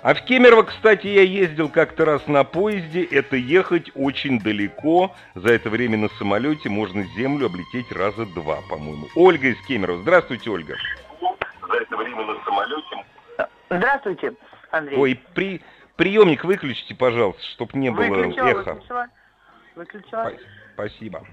А 0.00 0.14
в 0.14 0.24
Кемерово, 0.24 0.62
кстати, 0.62 1.08
я 1.08 1.22
ездил 1.22 1.68
как-то 1.68 2.04
раз 2.04 2.26
на 2.26 2.44
поезде. 2.44 3.02
Это 3.02 3.36
ехать 3.36 3.90
очень 3.94 4.40
далеко. 4.40 5.14
За 5.34 5.52
это 5.52 5.70
время 5.70 5.98
на 5.98 6.08
самолете 6.18 6.70
можно 6.70 7.04
землю 7.16 7.46
облететь 7.46 7.92
раза 7.92 8.24
два, 8.26 8.60
по-моему. 8.70 9.08
Ольга 9.14 9.48
из 9.48 9.60
Кемерово. 9.66 10.00
Здравствуйте, 10.00 10.50
Ольга 10.50 10.76
время 11.98 12.24
на 12.24 12.44
самолете. 12.44 13.04
Здравствуйте, 13.70 14.34
Андрей. 14.70 14.98
Ой, 14.98 15.20
при, 15.34 15.62
приемник 15.96 16.44
выключите, 16.44 16.94
пожалуйста, 16.94 17.42
чтобы 17.54 17.78
не 17.78 17.90
было 17.90 18.06
выключила, 18.06 18.46
эхо. 18.46 18.72
Выключила. 18.74 19.06
Выключила. 19.74 20.32
Спасибо. 20.74 21.24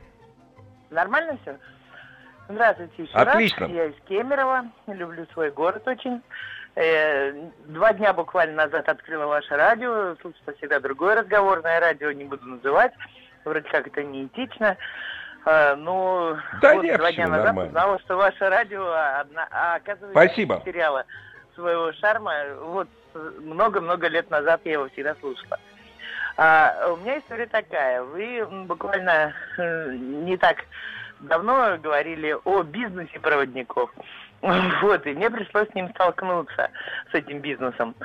Нормально 0.89 1.38
все? 1.41 1.58
Здравствуйте 2.47 3.04
еще 3.04 3.13
Отлично. 3.13 3.67
раз. 3.67 3.75
Я 3.75 3.86
из 3.86 3.95
Кемерово, 4.08 4.65
люблю 4.88 5.25
свой 5.34 5.51
город 5.51 5.88
очень. 5.88 6.21
Э, 6.75 7.32
два 7.67 7.93
дня 7.93 8.13
буквально 8.13 8.65
назад 8.65 8.88
открыла 8.89 9.25
ваше 9.25 9.56
радио. 9.56 10.15
Слушала 10.21 10.54
всегда 10.58 10.80
другое 10.80 11.15
разговорное 11.15 11.80
радио, 11.80 12.12
не 12.12 12.25
буду 12.25 12.45
называть. 12.45 12.93
Вроде 13.45 13.67
как 13.69 13.88
это 13.88 14.04
неэтично. 14.04 14.78
А, 15.45 15.75
ну, 15.75 16.36
да 16.62 16.73
вот 16.73 16.84
нет, 16.84 16.97
два 16.97 17.12
дня 17.12 17.27
назад 17.27 17.45
нормально. 17.45 17.69
узнала, 17.69 17.99
что 17.99 18.17
ваше 18.17 18.49
радио, 18.49 18.91
одна, 19.19 19.47
а, 19.51 19.75
оказывается, 19.75 20.12
Спасибо. 20.12 20.58
потеряло 20.58 21.05
своего 21.53 21.93
шарма. 21.93 22.34
Вот 22.62 22.88
много-много 23.41 24.08
лет 24.08 24.29
назад 24.31 24.62
я 24.65 24.73
его 24.73 24.89
всегда 24.89 25.15
слушала. 25.19 25.60
А, 26.38 26.91
у 26.91 26.97
меня 26.97 27.19
история 27.19 27.45
такая. 27.45 28.01
Вы 28.03 28.45
буквально 28.65 29.34
э, 29.58 29.95
не 29.95 30.36
так 30.38 30.65
давно 31.21 31.77
говорили 31.77 32.36
о 32.43 32.63
бизнесе 32.63 33.19
проводников. 33.19 33.91
Вот, 34.81 35.08
и 35.08 35.13
мне 35.13 35.31
пришлось 35.31 35.67
с 35.69 35.73
ним 35.73 35.89
столкнуться, 35.89 36.69
с 37.12 37.15
этим 37.15 37.39
бизнесом. 37.39 37.95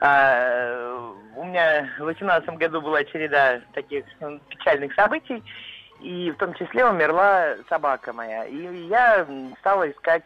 А, 0.00 1.12
у 1.36 1.44
меня 1.44 1.90
в 1.98 2.04
2018 2.04 2.48
году 2.56 2.80
была 2.80 3.04
череда 3.04 3.60
таких 3.74 4.04
печальных 4.48 4.94
событий, 4.94 5.42
и 6.00 6.30
в 6.30 6.36
том 6.36 6.54
числе 6.54 6.84
умерла 6.86 7.54
собака 7.68 8.12
моя. 8.12 8.44
И 8.44 8.86
я 8.86 9.26
стала 9.60 9.90
искать 9.90 10.22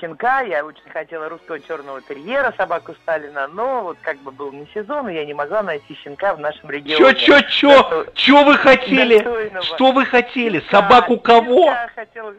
щенка, 0.00 0.40
я 0.40 0.64
очень 0.64 0.88
хотела 0.90 1.28
русского 1.28 1.60
черного 1.60 2.00
терьера, 2.02 2.52
собаку 2.56 2.94
Сталина, 3.02 3.46
но 3.48 3.82
вот 3.82 3.98
как 4.02 4.18
бы 4.18 4.30
был 4.30 4.52
не 4.52 4.66
сезон, 4.74 5.08
и 5.08 5.14
я 5.14 5.24
не 5.24 5.34
могла 5.34 5.62
найти 5.62 5.94
щенка 5.94 6.34
в 6.34 6.40
нашем 6.40 6.70
регионе. 6.70 6.96
Чё, 6.96 7.12
чё, 7.12 7.40
чё? 7.42 8.06
Чё 8.14 8.44
вы 8.44 8.56
хотели? 8.56 9.20
Что 9.62 9.92
вы 9.92 10.04
хотели? 10.06 10.62
Собаку 10.70 11.18
кого? 11.18 11.66
Я 11.66 11.90
хотела 11.94 12.34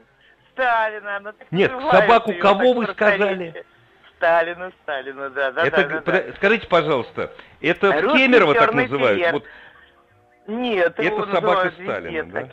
Сталина. 0.53 1.19
но 1.19 1.33
Нет, 1.51 1.71
собаку 1.91 2.33
кого 2.33 2.73
вы 2.73 2.87
сказали? 2.87 3.65
Сталина, 4.17 4.71
Сталина, 4.81 5.29
да, 5.29 5.51
да, 5.51 5.65
Это, 5.65 5.83
да, 5.83 5.87
да, 5.87 6.01
подо- 6.01 6.33
скажите, 6.37 6.67
пожалуйста, 6.67 7.33
это 7.61 7.91
в 7.91 8.01
Русский 8.01 8.19
Кемерово 8.19 8.55
так 8.55 8.73
называют? 8.73 9.17
терьер. 9.17 9.33
Вот, 9.33 9.43
да. 9.43 10.53
Нет, 10.53 10.93
это 10.97 11.03
его 11.03 11.25
собака 11.27 11.71
Сталина, 11.71 12.07
везде 12.07 12.23
да? 12.23 12.41
так. 12.41 12.49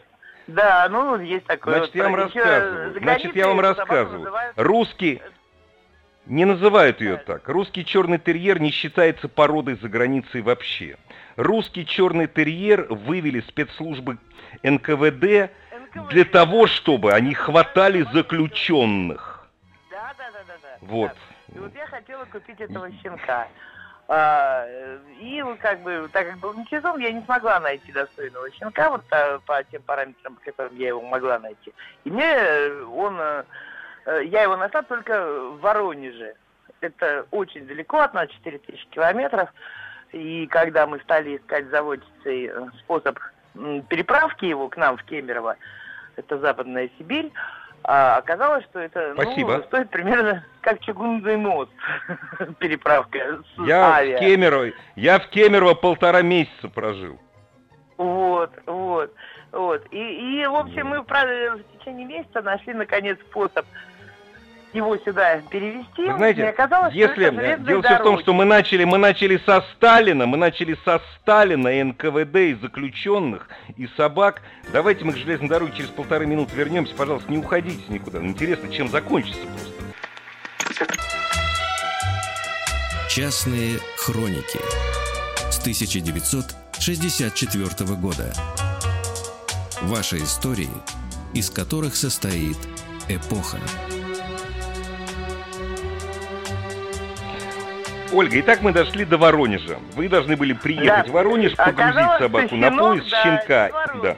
Да, 0.46 0.88
ну, 0.90 1.18
есть 1.20 1.46
такое. 1.46 1.74
Значит, 1.76 1.94
вот 1.94 1.96
я 1.96 2.04
вам 2.04 2.14
рассказываю. 2.16 3.00
Значит, 3.00 3.36
я 3.36 3.48
вам 3.48 3.60
рассказываю. 3.60 4.18
называют- 4.18 4.54
Русский 4.56 5.22
не 6.26 6.44
называют 6.44 7.00
ее 7.00 7.16
Да. 7.16 7.34
так. 7.34 7.48
Русский 7.48 7.84
черный 7.84 8.18
терьер 8.18 8.60
не 8.60 8.70
считается 8.70 9.28
породой 9.28 9.74
за 9.76 9.88
границей 9.88 10.42
вообще. 10.42 10.96
Русский 11.36 11.86
черный 11.86 12.26
терьер 12.26 12.86
вывели 12.90 13.40
спецслужбы 13.40 14.18
НКВД 14.62 15.50
для 16.10 16.24
того, 16.24 16.66
чтобы 16.66 17.12
они 17.12 17.34
хватали 17.34 18.02
заключенных. 18.12 19.46
Да, 19.90 20.14
да, 20.18 20.30
да, 20.32 20.38
да, 20.46 20.54
да. 20.62 20.78
Вот. 20.80 21.12
И 21.54 21.58
вот 21.58 21.74
я 21.74 21.86
хотела 21.86 22.24
купить 22.26 22.60
этого 22.60 22.90
щенка. 23.02 23.48
А, 24.08 24.66
и 25.20 25.40
вот 25.42 25.58
как 25.58 25.80
бы, 25.80 26.08
так 26.12 26.28
как 26.28 26.38
был 26.38 26.54
не 26.54 26.66
сезон, 26.66 27.00
я 27.00 27.12
не 27.12 27.22
смогла 27.22 27.60
найти 27.60 27.92
достойного 27.92 28.50
щенка 28.52 28.90
вот 28.90 29.04
а, 29.10 29.38
по 29.46 29.62
тем 29.64 29.82
параметрам, 29.82 30.34
по 30.34 30.44
которым 30.44 30.76
я 30.76 30.88
его 30.88 31.00
могла 31.02 31.38
найти. 31.38 31.72
И 32.04 32.10
мне 32.10 32.26
э, 32.26 32.82
он, 32.84 33.16
э, 33.18 33.44
э, 34.06 34.24
я 34.24 34.42
его 34.42 34.56
нашла 34.56 34.82
только 34.82 35.24
в 35.24 35.60
Воронеже. 35.60 36.34
Это 36.80 37.26
очень 37.30 37.66
далеко 37.66 38.00
от 38.00 38.12
нас, 38.12 38.28
4000 38.28 38.86
километров. 38.90 39.48
И 40.10 40.46
когда 40.48 40.86
мы 40.86 40.98
стали 41.00 41.36
искать 41.36 41.68
заводчицей 41.68 42.46
э, 42.46 42.66
способ 42.80 43.18
переправки 43.88 44.44
его 44.44 44.68
к 44.68 44.76
нам 44.76 44.96
в 44.96 45.04
Кемерово, 45.04 45.56
это 46.16 46.38
Западная 46.38 46.90
Сибирь, 46.98 47.32
а 47.84 48.16
оказалось, 48.16 48.64
что 48.64 48.78
это 48.78 49.14
ну, 49.16 49.62
стоит 49.64 49.90
примерно 49.90 50.44
как 50.60 50.80
чугунный 50.80 51.36
мост 51.36 51.70
переправка 52.58 53.18
с 53.56 53.66
Я 53.66 53.94
авиа. 53.96 54.16
в 54.16 54.20
Кемерово, 54.20 54.70
я 54.96 55.18
в 55.18 55.28
Кемерово 55.28 55.74
полтора 55.74 56.22
месяца 56.22 56.68
прожил. 56.68 57.18
Вот, 57.96 58.52
вот, 58.66 59.12
вот. 59.50 59.86
И, 59.90 60.42
и 60.42 60.46
в 60.46 60.54
общем, 60.54 60.88
мы 60.88 61.02
в 61.02 61.78
течение 61.78 62.06
месяца 62.06 62.42
нашли 62.42 62.74
наконец 62.74 63.18
способ 63.30 63.66
его 64.72 64.96
сюда 64.98 65.40
перевести. 65.50 66.06
Вы 66.06 66.16
знаете, 66.16 66.42
и 66.42 66.46
оказалось, 66.46 66.94
если 66.94 67.30
что 67.30 67.40
это 67.40 67.62
дело 67.62 67.82
все 67.82 67.98
в 67.98 68.02
том, 68.02 68.20
что 68.20 68.32
мы 68.32 68.44
начали, 68.44 68.84
мы 68.84 68.98
начали 68.98 69.40
со 69.44 69.64
Сталина, 69.74 70.26
мы 70.26 70.36
начали 70.36 70.78
со 70.84 71.02
Сталина 71.16 71.68
и 71.68 71.82
НКВД 71.82 72.36
и 72.36 72.54
заключенных 72.54 73.48
и 73.76 73.88
собак. 73.96 74.42
Давайте 74.72 75.04
мы 75.04 75.12
к 75.12 75.16
железной 75.16 75.48
дороге 75.48 75.72
через 75.76 75.90
полторы 75.90 76.26
минуты 76.26 76.54
вернемся, 76.56 76.94
пожалуйста, 76.94 77.30
не 77.30 77.38
уходите 77.38 77.82
никуда. 77.88 78.20
Интересно, 78.20 78.72
чем 78.72 78.88
закончится 78.88 79.40
просто. 79.40 79.72
Частные 83.08 83.78
хроники 83.98 84.58
с 85.50 85.58
1964 85.60 87.96
года. 87.96 88.32
Ваши 89.82 90.18
истории, 90.18 90.70
из 91.34 91.50
которых 91.50 91.94
состоит 91.94 92.56
эпоха. 93.08 93.58
Ольга, 98.12 98.40
итак 98.40 98.60
мы 98.60 98.72
дошли 98.72 99.04
до 99.04 99.16
Воронежа. 99.16 99.78
Вы 99.94 100.08
должны 100.08 100.36
были 100.36 100.52
приехать 100.52 101.06
Да. 101.06 101.10
в 101.10 101.12
Воронеж, 101.12 101.56
погрузить 101.56 101.80
Оказалось, 101.96 102.18
собаку 102.18 102.56
на 102.56 102.70
поезд 102.70 103.10
да, 103.10 103.22
щенка. 103.22 103.70
Да. 104.02 104.16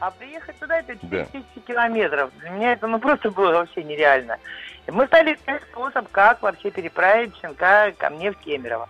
А 0.00 0.10
приехать 0.12 0.58
туда 0.58 0.78
это 0.78 0.94
Да. 1.02 1.24
4000 1.26 1.44
километров. 1.66 2.30
Для 2.40 2.50
меня 2.50 2.72
это 2.72 2.86
ну 2.86 2.98
просто 2.98 3.30
было 3.30 3.52
вообще 3.52 3.82
нереально. 3.82 4.38
И 4.86 4.90
мы 4.90 5.06
стали 5.06 5.34
искать 5.34 5.62
способ, 5.70 6.10
как 6.10 6.40
вообще 6.42 6.70
переправить 6.70 7.36
щенка 7.42 7.92
ко 7.98 8.08
мне 8.08 8.32
в 8.32 8.36
Кемерово. 8.38 8.88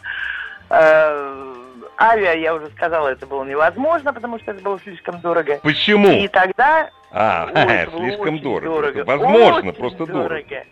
Э, 0.70 1.54
Авиа, 1.98 2.34
я 2.34 2.54
уже 2.54 2.68
сказала, 2.70 3.08
это 3.08 3.26
было 3.26 3.42
невозможно, 3.44 4.12
потому 4.12 4.38
что 4.38 4.52
это 4.52 4.62
было 4.62 4.78
слишком 4.80 5.18
дорого. 5.20 5.58
Почему? 5.64 6.08
И 6.12 6.28
тогда 6.28 6.88
А, 7.10 7.48
Ой, 7.54 7.98
слишком 7.98 8.38
дорого. 8.38 8.66
Дорого. 8.92 9.04
возможно, 9.04 9.70
Очень 9.70 9.72
просто 9.72 10.06
дорого. 10.06 10.64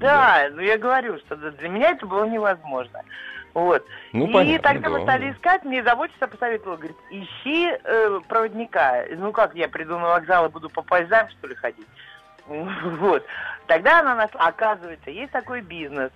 Да, 0.00 0.48
ну 0.52 0.60
я 0.60 0.78
говорю, 0.78 1.18
что 1.18 1.36
для 1.36 1.68
меня 1.68 1.90
это 1.90 2.06
было 2.06 2.24
невозможно. 2.24 3.02
Вот. 3.54 3.84
Ну, 4.12 4.26
и 4.26 4.32
понятно, 4.32 4.68
тогда 4.70 4.88
мы 4.88 4.98
да. 4.98 5.02
стали 5.02 5.32
искать, 5.32 5.64
мне 5.64 5.82
заводчица 5.82 6.26
посоветовала, 6.26 6.76
говорит, 6.76 6.96
ищи 7.10 7.70
э, 7.70 8.20
проводника. 8.26 9.04
Ну 9.10 9.32
как, 9.32 9.54
я 9.54 9.68
приду 9.68 9.98
на 9.98 10.08
вокзал 10.08 10.46
и 10.46 10.50
буду 10.50 10.70
по 10.70 10.82
поездам, 10.82 11.28
что 11.30 11.48
ли, 11.48 11.54
ходить? 11.54 11.86
Вот. 12.48 13.24
Тогда 13.66 14.00
она 14.00 14.14
нашла, 14.14 14.46
оказывается, 14.46 15.10
есть 15.10 15.32
такой 15.32 15.60
бизнес. 15.60 16.10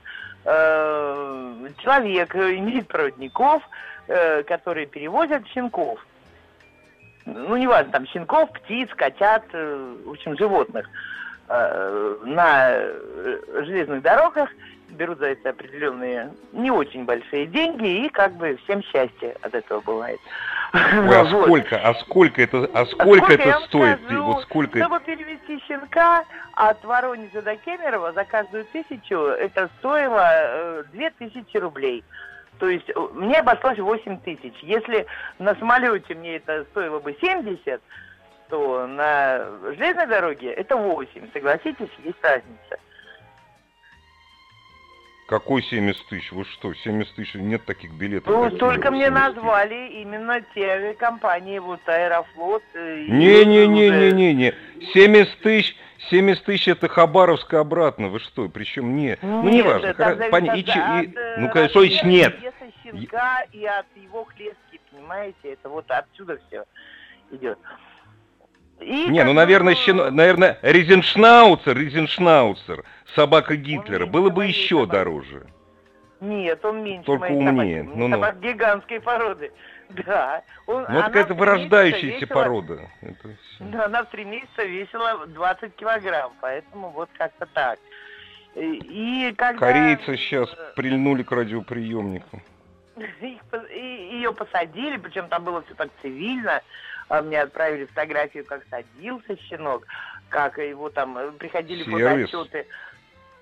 Э, 0.45 1.69
Человек 1.79 2.35
э, 2.35 2.57
имеет 2.57 2.89
проводников, 2.89 3.63
э, 4.09 4.43
которые 4.45 4.87
перевозят 4.87 5.47
щенков. 5.49 6.05
Ну, 7.27 7.57
неважно, 7.57 7.93
там 7.93 8.07
щенков, 8.07 8.51
птиц, 8.53 8.89
котят, 8.97 9.45
э, 9.53 9.95
в 10.07 10.11
общем, 10.11 10.37
животных 10.39 10.89
на 11.49 12.71
э, 12.71 13.63
железных 13.65 14.03
дорогах, 14.03 14.51
берут 14.91 15.19
за 15.19 15.27
это 15.27 15.51
определенные 15.51 16.33
не 16.53 16.71
очень 16.71 17.05
большие 17.05 17.47
деньги, 17.47 18.07
и 18.07 18.09
как 18.09 18.33
бы 18.35 18.57
всем 18.65 18.83
счастье 18.83 19.37
от 19.43 19.55
этого 19.55 19.81
бывает. 19.81 20.19
Ой, 20.73 21.17
а 21.17 21.25
Вот. 21.31 21.45
сколько, 21.45 21.77
а 21.77 21.95
сколько 21.95 22.43
это, 22.43 22.69
а 22.73 22.81
А 22.83 22.87
сколько 22.87 23.33
я 23.33 23.39
это 23.39 23.61
стоит? 23.67 24.01
скажу, 24.05 24.23
Вот 24.25 24.43
сколько? 24.43 24.79
Чтобы 24.79 25.01
перевести 25.01 25.63
щенка 25.67 26.25
от 26.55 26.85
Воронежа 26.85 27.43
до 27.43 27.57
Кемерово 27.57 28.13
за 28.13 28.25
каждую 28.25 28.65
тысячу, 28.67 29.17
это 29.17 29.71
стоило 29.79 30.27
э, 30.33 30.85
две 30.93 31.11
тысячи 31.11 31.57
рублей. 31.57 32.05
То 32.59 32.69
есть 32.69 32.89
э, 32.89 33.09
мне 33.15 33.39
обошлось 33.39 33.79
8 33.79 34.19
тысяч. 34.21 34.55
Если 34.63 35.07
на 35.39 35.55
самолете 35.57 36.15
мне 36.15 36.37
это 36.37 36.65
стоило 36.71 36.99
бы 37.01 37.17
70, 37.21 37.81
то 38.49 38.87
на 38.87 39.45
железной 39.75 40.07
дороге 40.07 40.53
это 40.53 40.77
8. 40.77 41.33
Согласитесь, 41.33 41.89
есть 42.05 42.19
разница. 42.23 42.79
Какой 45.29 45.61
70 45.63 46.07
тысяч? 46.07 46.31
Вы 46.31 46.45
что, 46.45 46.73
70 46.73 47.15
тысяч? 47.17 47.35
Нет 47.35 47.65
таких 47.65 47.91
билетов. 47.93 48.29
Ну, 48.33 48.49
только 48.59 48.93
мне 48.93 49.07
70 49.07 49.25
тысяч? 49.35 49.37
назвали 49.37 49.89
именно 50.01 50.41
те 50.55 50.95
компании, 50.95 51.59
вот 51.59 51.81
Аэрофлот. 51.89 52.63
э, 52.75 53.01
и 53.07 53.11
Не-не-не-не-не-не. 53.11 54.55
70 54.95 55.39
тысяч, 55.41 55.77
70 56.11 56.45
тысяч 56.45 56.69
это 56.69 56.87
Хабаровска 56.87 57.59
обратно. 57.59 58.07
Вы 58.09 58.21
что? 58.21 58.49
Причем 58.49 58.95
не. 58.95 59.19
Ну, 59.21 59.43
не 59.43 59.57
Нет, 59.57 59.67
важно. 59.67 59.87
Хоро- 59.89 60.15
зависит 60.15 60.33
поня- 60.33 60.53
от- 60.53 60.59
и 60.59 61.09
и- 61.11 61.15
э, 61.17 61.37
Ну, 61.41 61.51
конечно, 61.51 61.81
есть 61.81 62.05
нет. 62.05 62.37
щенка 62.85 63.43
и 63.51 63.65
от 63.65 63.87
его 63.97 64.23
клетки, 64.37 64.81
понимаете? 64.93 65.55
Это 65.55 65.69
вот 65.69 65.91
отсюда 65.91 66.39
все 66.47 66.65
идет. 67.33 67.59
И 68.81 69.07
Не, 69.09 69.25
ну, 69.25 69.33
наверное, 69.33 69.75
ну, 69.75 69.81
щен... 69.81 70.15
наверное, 70.15 70.59
Резеншнауцер, 70.63 71.77
Резеншнауцер, 71.77 72.85
собака 73.15 73.57
Гитлера, 73.57 74.01
меньше 74.01 74.13
было 74.13 74.31
бы 74.31 74.47
еще 74.47 74.77
собаки. 74.81 74.91
дороже. 74.91 75.47
Нет, 76.21 76.65
он 76.65 76.83
меньше 76.83 77.05
Только 77.07 77.29
моей 77.31 77.37
умнее. 77.37 77.83
собаки. 77.85 77.91
У 77.93 77.97
меня 77.97 78.09
Ну-ну. 78.09 78.15
собака 78.17 78.39
гигантской 78.39 79.01
породы. 79.01 79.53
Да. 79.89 80.43
Он, 80.67 80.85
Ну, 80.89 80.99
это 80.99 81.07
какая-то 81.07 81.35
вырождающаяся 81.35 82.25
весила- 82.25 82.35
порода. 82.35 82.81
Это 83.03 83.29
всё. 83.29 83.65
Да, 83.67 83.85
она 83.85 84.03
в 84.03 84.11
три 84.11 84.25
месяца 84.25 84.65
весила 84.65 85.25
20 85.29 85.77
килограмм, 85.77 86.33
поэтому 86.41 86.91
вот 86.91 87.09
как-то 87.17 87.47
так. 87.47 87.79
И, 88.57 89.33
когда... 89.37 89.59
Корейцы 89.61 90.17
сейчас 90.17 90.53
э, 90.53 90.73
прильнули 90.75 91.23
к 91.23 91.31
радиоприемнику. 91.31 92.41
Их 92.97 93.39
и- 93.73 94.09
ее 94.17 94.33
посадили, 94.33 94.97
причем 94.97 95.29
там 95.29 95.45
было 95.45 95.63
все 95.63 95.75
так 95.75 95.91
цивильно. 96.03 96.63
А 97.09 97.23
Мне 97.23 97.41
отправили 97.43 97.85
фотографию, 97.85 98.45
как 98.45 98.63
садился 98.69 99.37
щенок, 99.49 99.87
как 100.29 100.59
его 100.59 100.91
там 100.91 101.17
э, 101.19 101.31
приходили 101.33 101.85
Сервис. 101.85 102.31
фотоотчеты. 102.31 102.67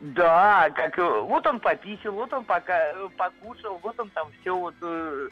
Да, 0.00 0.70
как 0.74 0.98
вот 0.98 1.46
он 1.46 1.61
пописал, 1.61 2.12
вот 2.12 2.33
он 2.33 2.44
пока 2.44 2.92
э, 2.92 3.09
покушал, 3.16 3.79
вот 3.83 3.98
он 3.98 4.11
там 4.11 4.29
все 4.40 4.55
вот. 4.55 4.74
э, 4.83 5.29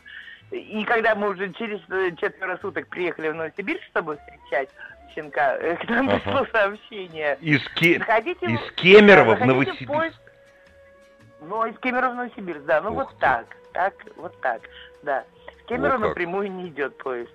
И 0.51 0.83
когда 0.85 1.15
мы 1.15 1.29
уже 1.31 1.53
через 1.53 1.81
четверо 2.19 2.57
суток 2.63 2.89
приехали 2.89 3.29
в 3.29 3.35
Новосибирск, 3.35 3.83
чтобы 3.91 4.17
встречать 4.17 4.71
щенка, 5.15 5.59
к 5.77 5.85
нам 5.91 6.09
Ага. 6.09 6.21
пришло 6.21 6.47
сообщение. 6.53 7.37
Из, 7.43 7.63
Ке- 7.75 7.99
Заходите, 7.99 8.47
из 8.47 8.73
Кемерово 8.77 9.35
в 9.35 9.39
заходите 9.41 9.47
Новосибирск. 9.53 9.87
поезд. 9.93 10.21
Ну, 11.43 11.67
из 11.67 11.79
Кемерово 11.81 12.13
в 12.13 12.15
Новосибирск, 12.15 12.65
да, 12.65 12.81
ну 12.81 12.91
Ух 12.93 12.97
вот 12.97 13.11
ты. 13.11 13.17
так, 13.21 13.47
так, 13.75 13.95
вот 14.17 14.41
так, 14.41 14.63
да. 15.03 15.25
В 15.63 15.67
Кемерово 15.67 15.99
Вот 15.99 16.09
напрямую 16.09 16.51
не 16.51 16.69
идет 16.69 16.97
поезд. 16.97 17.31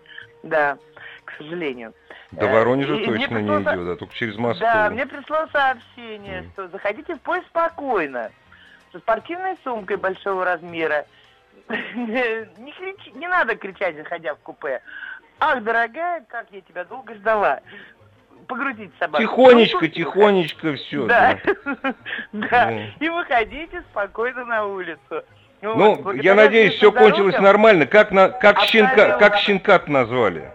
Да, 0.47 0.77
к 1.25 1.33
сожалению. 1.38 1.93
До 2.31 2.45
Э, 2.45 2.53
Воронежа 2.53 2.95
и 2.95 3.05
точно 3.05 3.19
не 3.19 3.27
пришло 3.27 3.63
со- 3.63 3.75
идет, 3.75 3.88
а 3.89 3.95
только 3.97 4.13
через 4.15 4.36
Москву. 4.38 4.62
Да, 4.65 4.89
мне 4.89 5.05
пришло 5.05 5.47
сообщение, 5.51 6.49
что 6.53 6.67
заходите 6.69 7.15
в 7.15 7.21
поезд 7.21 7.47
спокойно, 7.47 8.31
со 8.91 8.99
спортивной 8.99 9.57
сумкой 9.63 9.97
большого 9.97 10.45
размера. 10.45 11.05
Не, 11.69 12.71
кричи- 12.71 13.17
не 13.17 13.27
надо 13.27 13.55
кричать, 13.55 13.97
заходя 13.97 14.36
в 14.36 14.39
купе. 14.39 14.81
Ах, 15.39 15.62
дорогая, 15.63 16.23
как 16.29 16.47
я 16.51 16.62
тебя 16.62 16.86
долго 16.86 17.13
ждала. 17.15 17.60
Погрузить 18.47 18.91
собаку. 18.97 19.21
Тихонечко, 19.21 19.79
Ну, 19.81 19.88
тихонечко 19.89 20.73
все. 20.75 21.05
Да, 21.07 21.38
да. 22.31 22.71
Ну. 22.71 22.81
И 22.99 23.10
выходите 23.10 23.81
спокойно 23.91 24.45
на 24.45 24.65
улицу. 24.65 25.23
Ну, 25.61 25.95
Вот, 25.95 26.15
я 26.15 26.35
надеюсь, 26.35 26.75
все 26.75 26.91
кончилось 26.91 27.33
дорогам 27.33 27.43
нормально. 27.43 27.85
Как, 27.87 28.11
на, 28.11 28.29
как, 28.29 28.59
щенка, 28.61 29.17
как 29.17 29.37
щенка 29.37 29.81
назвали? 29.87 30.51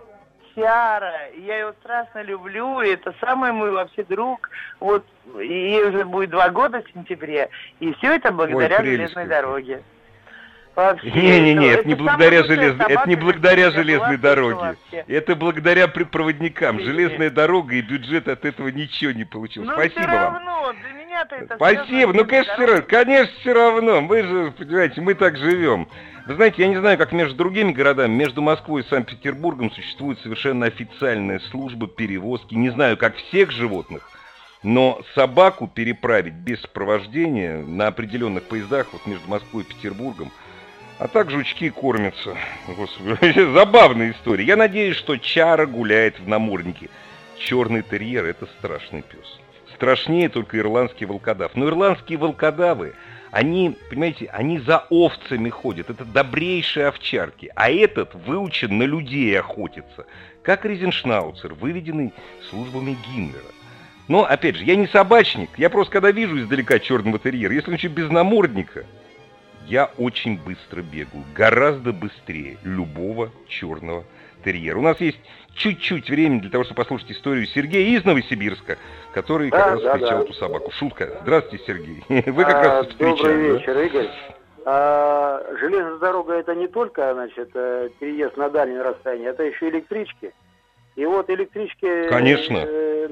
Сиара, 0.54 1.30
я 1.38 1.58
его 1.60 1.72
страшно 1.80 2.22
люблю, 2.22 2.80
это 2.80 3.14
самый 3.20 3.52
мой 3.52 3.70
вообще 3.70 4.04
друг. 4.04 4.50
Вот, 4.80 5.04
ей 5.38 5.82
уже 5.82 6.04
будет 6.04 6.30
два 6.30 6.50
года 6.50 6.82
в 6.82 6.92
сентябре, 6.92 7.48
и 7.80 7.92
все 7.94 8.14
это 8.16 8.32
благодаря 8.32 8.78
прелесть 8.78 9.14
железной 9.14 9.26
дороге. 9.26 9.82
Вообще, 10.74 11.10
Не-не-не, 11.10 11.66
это 11.66 11.86
не 11.86 11.94
самая 11.96 12.16
благодаря 12.16 12.44
железной, 12.44 12.86
это 12.86 13.08
не 13.08 13.16
благодаря 13.16 13.70
железной 13.70 14.16
дороге. 14.16 14.54
вообще. 14.54 15.04
Это 15.06 15.36
благодаря 15.36 15.86
проводникам. 15.86 16.80
Железная 16.80 17.28
дорога 17.30 17.74
и 17.74 17.82
бюджет 17.82 18.26
от 18.26 18.46
этого 18.46 18.68
ничего 18.68 19.12
не 19.12 19.24
получил. 19.24 19.64
Ну, 19.64 19.72
Спасибо 19.72 20.00
все 20.00 20.10
вам. 20.10 20.34
равно, 20.34 20.72
для 20.80 20.92
меня-то 21.12 21.36
это 21.36 21.56
Спасибо. 21.56 22.12
Ну, 22.12 22.24
конечно, 22.24 22.54
все 22.54 22.66
равно. 22.66 22.82
Конечно, 22.88 23.34
все 23.40 23.52
равно. 23.52 24.00
Мы 24.00 24.22
же, 24.22 24.52
понимаете, 24.56 25.00
мы 25.00 25.14
так 25.14 25.36
живем. 25.36 25.88
Вы 26.26 26.34
знаете, 26.34 26.62
я 26.62 26.68
не 26.68 26.76
знаю, 26.76 26.98
как 26.98 27.12
между 27.12 27.36
другими 27.36 27.72
городами, 27.72 28.12
между 28.12 28.42
Москвой 28.42 28.82
и 28.82 28.86
Санкт-Петербургом 28.86 29.70
существует 29.72 30.18
совершенно 30.20 30.66
официальная 30.66 31.40
служба 31.50 31.88
перевозки. 31.88 32.54
Не 32.54 32.70
знаю, 32.70 32.96
как 32.96 33.16
всех 33.16 33.50
животных, 33.50 34.08
но 34.62 35.02
собаку 35.14 35.66
переправить 35.66 36.34
без 36.34 36.60
сопровождения 36.60 37.58
на 37.58 37.88
определенных 37.88 38.44
поездах 38.44 38.88
вот 38.92 39.04
между 39.06 39.28
Москвой 39.28 39.64
и 39.64 39.66
Петербургом, 39.66 40.30
а 40.98 41.08
так 41.08 41.30
жучки 41.30 41.70
кормятся. 41.70 42.36
Господи, 42.68 43.52
забавная 43.52 44.12
история. 44.12 44.44
Я 44.44 44.56
надеюсь, 44.56 44.96
что 44.96 45.16
Чара 45.16 45.66
гуляет 45.66 46.20
в 46.20 46.28
наморднике. 46.28 46.88
Черный 47.38 47.82
терьер– 47.82 48.24
это 48.26 48.46
страшный 48.46 49.02
пес. 49.02 49.40
Страшнее 49.82 50.28
только 50.28 50.58
ирландский 50.58 51.06
волкодав. 51.06 51.56
Но 51.56 51.66
ирландские 51.66 52.16
волкодавы, 52.16 52.94
они, 53.32 53.76
понимаете, 53.90 54.26
они 54.26 54.60
за 54.60 54.86
овцами 54.90 55.48
ходят. 55.48 55.90
Это 55.90 56.04
добрейшие 56.04 56.86
овчарки. 56.86 57.50
А 57.56 57.68
этот 57.68 58.14
выучен 58.14 58.78
на 58.78 58.84
людей 58.84 59.36
охотиться. 59.36 60.06
Как 60.44 60.64
Ризеншнауцер, 60.64 61.54
выведенный 61.54 62.12
службами 62.48 62.96
Гиммлера. 63.08 63.42
Но, 64.06 64.24
опять 64.24 64.54
же, 64.54 64.62
я 64.62 64.76
не 64.76 64.86
собачник. 64.86 65.50
Я 65.56 65.68
просто, 65.68 65.94
когда 65.94 66.12
вижу 66.12 66.38
издалека 66.38 66.78
черного 66.78 67.18
терьера, 67.18 67.52
если 67.52 67.70
он 67.70 67.76
еще 67.76 67.88
без 67.88 68.08
намордника, 68.08 68.84
я 69.66 69.86
очень 69.98 70.38
быстро 70.38 70.82
бегаю. 70.82 71.24
Гораздо 71.34 71.92
быстрее 71.92 72.56
любого 72.62 73.32
черного 73.48 74.04
терьера. 74.44 74.78
У 74.78 74.82
нас 74.82 75.00
есть 75.00 75.18
чуть-чуть 75.54 76.08
времени 76.10 76.40
для 76.40 76.50
того, 76.50 76.64
чтобы 76.64 76.78
послушать 76.78 77.10
историю 77.12 77.46
Сергея 77.46 77.96
из 77.98 78.04
Новосибирска, 78.04 78.78
который 79.14 79.50
как 79.50 79.60
Да, 79.60 79.70
раз 79.72 79.82
да, 79.82 79.92
встречал 79.94 80.18
да. 80.18 80.24
эту 80.24 80.34
собаку. 80.34 80.70
Шутка. 80.72 81.18
Здравствуйте, 81.22 81.64
Сергей. 81.66 82.04
Вы 82.30 82.44
как 82.44 82.56
А, 82.56 82.62
раз 82.62 82.86
встречали. 82.88 83.16
Добрый 83.16 83.48
да? 83.48 83.58
вечер, 83.58 83.78
Игорь. 83.78 84.10
А, 84.64 85.42
железная 85.58 85.98
дорога 85.98 86.34
это 86.34 86.54
не 86.54 86.68
только, 86.68 87.12
значит, 87.14 87.50
э, 87.54 87.90
переезд 87.98 88.36
на 88.36 88.48
дальнее 88.48 88.82
расстояние, 88.82 89.30
это 89.30 89.42
еще 89.42 89.68
электрички. 89.68 90.32
И 90.94 91.04
вот 91.04 91.28
электрички... 91.30 92.08
Конечно. 92.08 92.58
э, 92.64 93.08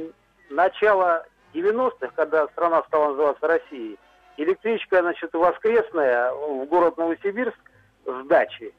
начало 0.51 1.27
90-х, 1.55 2.13
когда 2.15 2.47
страна 2.49 2.83
стала 2.87 3.11
называться 3.11 3.47
Россией, 3.49 3.99
электричка, 4.37 5.01
значит, 5.03 5.33
воскресная 5.33 6.33
в 6.33 6.67
город 6.67 6.97
Новосибирск 6.99 7.59
с 8.07 8.27
дачи. 8.29 8.73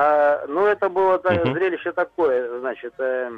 А, 0.00 0.44
ну, 0.46 0.64
это 0.64 0.88
было 0.88 1.18
да, 1.18 1.32
Мгм. 1.32 1.54
зрелище 1.54 1.90
такое, 1.90 2.60
значит, 2.60 2.94
э, 2.98 3.32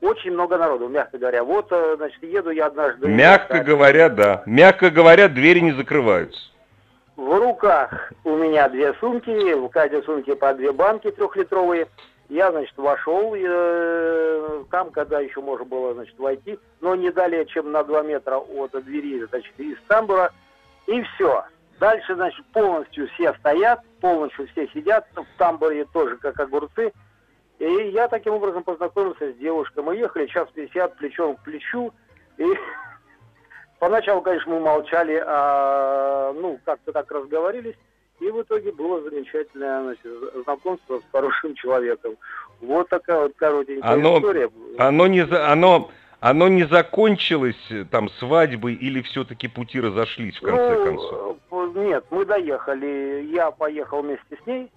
очень 0.00 0.30
много 0.32 0.56
народу, 0.56 0.88
мягко 0.88 1.18
говоря. 1.18 1.44
Вот, 1.44 1.66
э, 1.70 1.96
значит, 1.98 2.22
еду 2.22 2.48
я 2.48 2.68
однажды... 2.68 3.06
Мягко 3.06 3.58
так, 3.58 3.66
говоря, 3.66 4.08
да. 4.08 4.42
Мягко 4.46 4.88
говоря, 4.88 5.28
двери 5.28 5.60
не 5.60 5.72
закрываются. 5.72 6.40
В 7.16 7.38
руках 7.38 8.14
у 8.24 8.34
меня 8.36 8.66
две 8.70 8.94
сумки, 8.94 9.52
в 9.52 9.68
каждой 9.68 10.02
сумке 10.04 10.36
по 10.36 10.54
две 10.54 10.72
банки 10.72 11.10
трехлитровые. 11.10 11.86
Я, 12.30 12.50
значит, 12.50 12.78
вошел, 12.78 13.34
э, 13.36 14.64
там, 14.70 14.90
когда 14.90 15.20
еще 15.20 15.42
можно 15.42 15.66
было, 15.66 15.92
значит, 15.92 16.18
войти, 16.18 16.58
но 16.80 16.94
не 16.94 17.10
далее, 17.10 17.44
чем 17.44 17.72
на 17.72 17.84
два 17.84 18.00
метра 18.02 18.36
от 18.36 18.70
двери, 18.84 19.22
значит, 19.26 19.52
из 19.58 19.76
тамбура, 19.86 20.32
и 20.86 21.02
все. 21.02 21.44
Дальше, 21.80 22.14
значит, 22.14 22.44
полностью 22.52 23.08
все 23.14 23.32
стоят, 23.34 23.80
полностью 24.00 24.46
все 24.48 24.66
сидят, 24.68 25.06
в 25.14 25.38
тамбуре 25.38 25.84
тоже 25.92 26.16
как 26.16 26.38
огурцы. 26.40 26.92
И 27.58 27.64
я 27.92 28.08
таким 28.08 28.34
образом 28.34 28.62
познакомился 28.64 29.32
с 29.32 29.36
девушкой. 29.36 29.82
Мы 29.84 29.96
ехали 29.96 30.26
час 30.26 30.48
50 30.54 30.96
плечом 30.96 31.36
к 31.36 31.42
плечу, 31.44 31.92
и 32.36 32.44
Поначалу, 33.78 34.22
конечно, 34.22 34.52
мы 34.54 34.60
молчали, 34.60 35.22
а, 35.24 36.32
ну, 36.32 36.58
как-то 36.64 36.92
так 36.92 37.08
разговорились, 37.12 37.76
и 38.18 38.28
в 38.28 38.42
итоге 38.42 38.72
было 38.72 39.00
замечательное 39.02 39.82
значит, 39.84 40.42
знакомство 40.44 40.98
с 40.98 41.02
хорошим 41.12 41.54
человеком. 41.54 42.16
Вот 42.60 42.88
такая 42.88 43.20
вот 43.22 43.34
коротенькая 43.36 43.92
Оно- 43.92 44.18
история. 44.18 44.50
Оно 44.78 45.06
не, 45.06 45.24
за- 45.24 45.48
оно, 45.52 45.90
оно 46.20 46.48
не 46.48 46.64
закончилось 46.64 47.56
э, 47.70 47.84
там 47.90 48.08
свадьбой 48.18 48.74
или 48.74 49.02
все-таки 49.02 49.48
пути 49.48 49.80
разошлись 49.80 50.36
в 50.36 50.40
конце 50.42 50.74
Ну, 50.78 50.84
концов? 50.84 51.36
э, 51.50 51.80
Нет, 51.80 52.04
мы 52.10 52.24
доехали, 52.24 53.28
я 53.32 53.50
поехал 53.50 54.02
вместе 54.02 54.36
с 54.42 54.46
ней, 54.46 54.70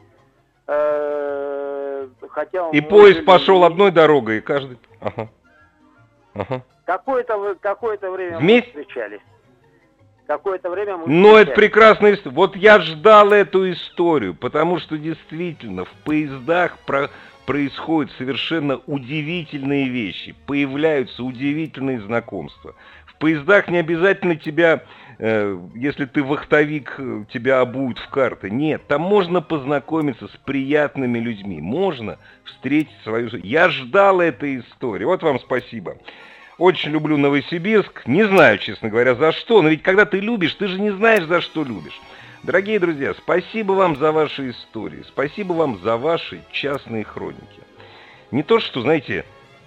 э, 0.68 2.08
хотя... 2.30 2.70
И 2.70 2.82
поезд 2.82 3.18
жили- 3.18 3.26
пошел 3.26 3.64
одной 3.64 3.92
дорогой, 3.92 4.38
и 4.38 4.42
каждый... 4.42 4.78
Ага. 5.00 5.30
Ага. 6.34 6.64
Какое-то, 6.86 7.56
какое-то 7.60 8.12
время 8.12 8.38
Вместе? 8.40 8.72
мы 8.76 8.84
встречались. 8.84 9.22
Какое-то 10.28 10.70
время 10.70 10.98
мы 10.98 11.08
Но 11.08 11.38
это 11.38 11.54
прекрасная 11.54 12.14
история. 12.14 12.36
Вот 12.36 12.56
я 12.56 12.80
ждал 12.80 13.32
эту 13.34 13.70
историю, 13.72 14.34
потому 14.34 14.80
что 14.80 14.98
действительно 14.98 15.84
в 15.86 15.92
поездах 16.06 16.78
про- 16.86 17.10
происходят 17.46 18.12
совершенно 18.18 18.78
удивительные 18.86 19.90
вещи, 19.90 20.36
появляются 20.46 21.24
удивительные 21.24 22.02
знакомства. 22.02 22.76
В 23.06 23.16
поездах 23.16 23.68
не 23.68 23.78
обязательно 23.78 24.36
тебя, 24.36 24.84
э, 25.20 25.60
если 25.76 26.06
ты 26.06 26.24
вахтовик, 26.24 26.96
э, 26.98 27.26
тебя 27.32 27.62
обуют 27.62 28.00
в 28.00 28.10
карты. 28.10 28.50
Нет, 28.50 28.88
там 28.88 29.02
можно 29.02 29.42
познакомиться 29.42 30.28
с 30.28 30.38
приятными 30.46 31.20
людьми, 31.20 31.62
можно 31.62 32.18
встретить 32.44 32.98
свою... 33.04 33.30
жизнь. 33.30 33.46
Я 33.46 33.70
ждал 33.70 34.22
этой 34.22 34.60
истории. 34.60 35.06
Вот 35.06 35.22
вам 35.24 35.40
спасибо. 35.40 35.98
Очень 36.58 36.92
люблю 36.92 37.18
Новосибирск. 37.18 38.06
Не 38.06 38.24
знаю, 38.24 38.60
честно 38.60 38.90
говоря, 38.90 39.16
за 39.16 39.32
что. 39.32 39.62
Но 39.62 39.70
ведь 39.70 39.82
когда 39.82 40.06
ты 40.06 40.20
любишь, 40.20 40.54
ты 40.54 40.68
же 40.68 40.80
не 40.80 40.92
знаешь, 40.92 41.24
за 41.26 41.42
что 41.42 41.64
любишь. 41.64 42.00
Дорогие 42.44 42.80
друзья, 42.80 43.14
спасибо 43.14 43.74
вам 43.74 43.98
за 43.98 44.12
ваши 44.12 44.50
истории. 44.50 45.04
Спасибо 45.08 45.54
вам 45.54 45.78
за 45.78 45.96
ваши 45.98 46.42
частные 46.52 47.04
хроники. 47.04 47.62
Не 48.32 48.42
то, 48.42 48.60
что, 48.60 48.82
знаете, 48.82 49.26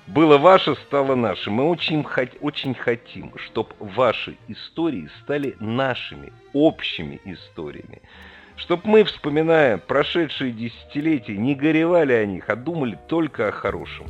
было 0.08 0.38
ваше, 0.38 0.74
стало 0.74 1.14
наше. 1.14 1.52
Мы 1.52 1.70
очень, 1.70 2.04
очень 2.40 2.74
хотим, 2.74 3.32
чтобы 3.38 3.70
ваши 3.78 4.36
истории 4.48 5.08
стали 5.22 5.54
нашими, 5.60 6.32
общими 6.52 7.20
историями. 7.24 8.02
Чтоб 8.56 8.84
мы, 8.84 9.04
вспоминая 9.04 9.78
прошедшие 9.78 10.50
десятилетия, 10.50 11.36
не 11.36 11.54
горевали 11.54 12.12
о 12.12 12.26
них, 12.26 12.50
а 12.50 12.56
думали 12.56 12.98
только 13.06 13.48
о 13.48 13.52
хорошем. 13.52 14.06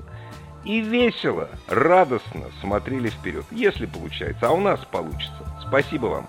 И 0.64 0.80
весело, 0.80 1.50
радостно 1.68 2.46
смотрели 2.62 3.10
вперед, 3.10 3.44
если 3.50 3.84
получается. 3.84 4.48
А 4.48 4.52
у 4.52 4.60
нас 4.60 4.80
получится. 4.90 5.60
Спасибо 5.68 6.06
вам. 6.06 6.28